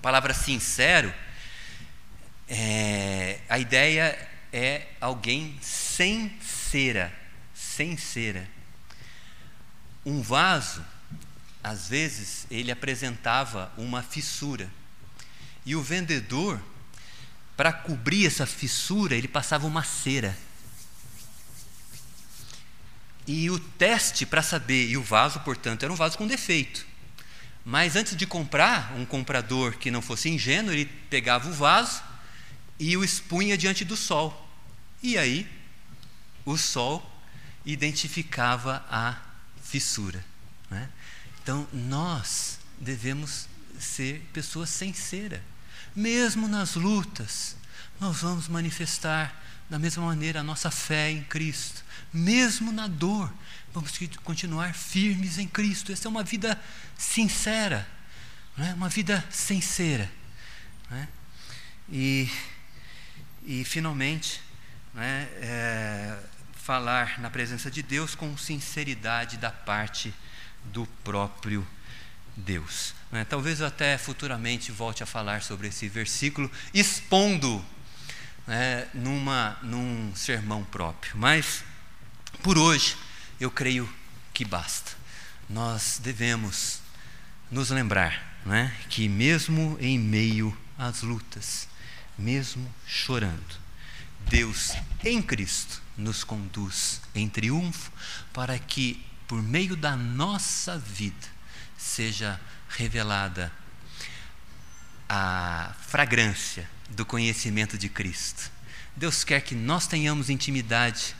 Palavra 0.03 0.33
sincero, 0.33 1.13
é, 2.49 3.39
a 3.47 3.57
ideia 3.57 4.19
é 4.51 4.87
alguém 4.99 5.57
sem 5.61 6.37
cera, 6.41 7.09
sem 7.53 7.95
cera. 7.95 8.45
Um 10.05 10.21
vaso, 10.21 10.85
às 11.63 11.87
vezes, 11.87 12.45
ele 12.51 12.69
apresentava 12.69 13.71
uma 13.77 14.03
fissura. 14.03 14.69
E 15.65 15.73
o 15.73 15.81
vendedor, 15.81 16.61
para 17.55 17.71
cobrir 17.71 18.27
essa 18.27 18.45
fissura, 18.45 19.15
ele 19.15 19.29
passava 19.29 19.65
uma 19.65 19.85
cera. 19.85 20.37
E 23.25 23.49
o 23.49 23.57
teste 23.57 24.25
para 24.25 24.41
saber, 24.41 24.89
e 24.89 24.97
o 24.97 25.01
vaso, 25.01 25.39
portanto, 25.39 25.83
era 25.83 25.93
um 25.93 25.95
vaso 25.95 26.17
com 26.17 26.27
defeito. 26.27 26.91
Mas 27.65 27.95
antes 27.95 28.15
de 28.15 28.27
comprar, 28.27 28.93
um 28.95 29.05
comprador 29.05 29.77
que 29.77 29.89
não 29.89 30.01
fosse 30.01 30.29
ingênuo, 30.29 30.73
ele 30.73 30.85
pegava 30.85 31.49
o 31.49 31.53
vaso 31.53 32.03
e 32.77 32.97
o 32.97 33.03
expunha 33.03 33.57
diante 33.57 33.85
do 33.85 33.95
sol. 33.95 34.49
E 35.01 35.17
aí, 35.17 35.49
o 36.45 36.57
sol 36.57 37.09
identificava 37.65 38.85
a 38.89 39.17
fissura. 39.61 40.23
Né? 40.69 40.89
Então, 41.41 41.67
nós 41.71 42.59
devemos 42.79 43.47
ser 43.79 44.21
pessoas 44.33 44.69
sinceras. 44.69 45.41
Mesmo 45.95 46.47
nas 46.47 46.75
lutas, 46.75 47.55
nós 47.99 48.17
vamos 48.17 48.47
manifestar 48.47 49.41
da 49.69 49.79
mesma 49.79 50.05
maneira 50.05 50.41
a 50.41 50.43
nossa 50.43 50.69
fé 50.69 51.11
em 51.11 51.23
Cristo. 51.23 51.83
Mesmo 52.11 52.71
na 52.71 52.87
dor, 52.87 53.31
vamos 53.73 53.91
continuar 54.23 54.73
firmes 54.75 55.39
em 55.39 55.47
Cristo. 55.47 55.91
Essa 55.91 56.07
é 56.07 56.09
uma 56.09 56.23
vida 56.23 56.59
sincera, 56.95 57.87
é? 58.57 58.73
uma 58.73 58.87
vida 58.87 59.25
sincera. 59.31 60.09
É? 60.91 61.07
E, 61.89 62.29
e, 63.43 63.63
finalmente, 63.65 64.39
é? 64.95 65.27
é, 65.41 66.19
falar 66.53 67.19
na 67.19 67.31
presença 67.31 67.71
de 67.71 67.81
Deus 67.81 68.13
com 68.13 68.37
sinceridade 68.37 69.37
da 69.37 69.49
parte 69.49 70.13
do 70.65 70.85
próprio 71.03 71.67
Deus. 72.37 72.93
É? 73.11 73.23
Talvez 73.23 73.59
eu 73.59 73.65
até 73.65 73.97
futuramente 73.97 74.71
volte 74.71 75.01
a 75.01 75.07
falar 75.07 75.41
sobre 75.41 75.67
esse 75.69 75.89
versículo, 75.89 76.49
expondo 76.75 77.63
né, 78.45 78.87
numa, 78.93 79.57
num 79.63 80.15
sermão 80.15 80.63
próprio. 80.63 81.13
Mas, 81.17 81.63
por 82.43 82.57
hoje, 82.57 82.95
eu 83.39 83.51
creio 83.51 83.89
que 84.33 84.45
basta. 84.45 84.91
Nós 85.49 85.99
devemos 86.01 86.79
nos 87.51 87.69
lembrar 87.69 88.39
né, 88.45 88.75
que, 88.89 89.07
mesmo 89.07 89.77
em 89.79 89.99
meio 89.99 90.57
às 90.77 91.01
lutas, 91.01 91.67
mesmo 92.17 92.73
chorando, 92.85 93.63
Deus 94.27 94.71
em 95.03 95.21
Cristo 95.21 95.81
nos 95.97 96.23
conduz 96.23 97.01
em 97.13 97.29
triunfo 97.29 97.91
para 98.31 98.57
que, 98.57 99.05
por 99.27 99.41
meio 99.41 99.75
da 99.75 99.95
nossa 99.95 100.77
vida, 100.77 101.27
seja 101.77 102.39
revelada 102.69 103.51
a 105.07 105.75
fragrância 105.87 106.67
do 106.89 107.05
conhecimento 107.05 107.77
de 107.77 107.89
Cristo. 107.89 108.51
Deus 108.95 109.23
quer 109.23 109.41
que 109.41 109.55
nós 109.55 109.87
tenhamos 109.87 110.29
intimidade 110.29 111.15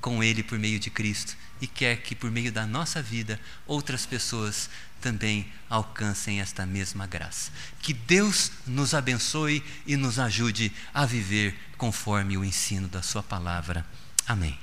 com 0.00 0.22
Ele 0.22 0.42
por 0.42 0.58
meio 0.58 0.78
de 0.78 0.90
Cristo 0.90 1.36
e 1.60 1.66
quer 1.66 1.96
que 2.02 2.14
por 2.14 2.30
meio 2.30 2.52
da 2.52 2.66
nossa 2.66 3.02
vida 3.02 3.40
outras 3.66 4.04
pessoas 4.04 4.68
também 5.00 5.50
alcancem 5.68 6.40
esta 6.40 6.66
mesma 6.66 7.06
graça. 7.06 7.50
Que 7.80 7.92
Deus 7.92 8.50
nos 8.66 8.94
abençoe 8.94 9.62
e 9.86 9.96
nos 9.96 10.18
ajude 10.18 10.72
a 10.92 11.06
viver 11.06 11.56
conforme 11.76 12.36
o 12.36 12.44
ensino 12.44 12.88
da 12.88 13.02
Sua 13.02 13.22
palavra. 13.22 13.86
Amém. 14.26 14.58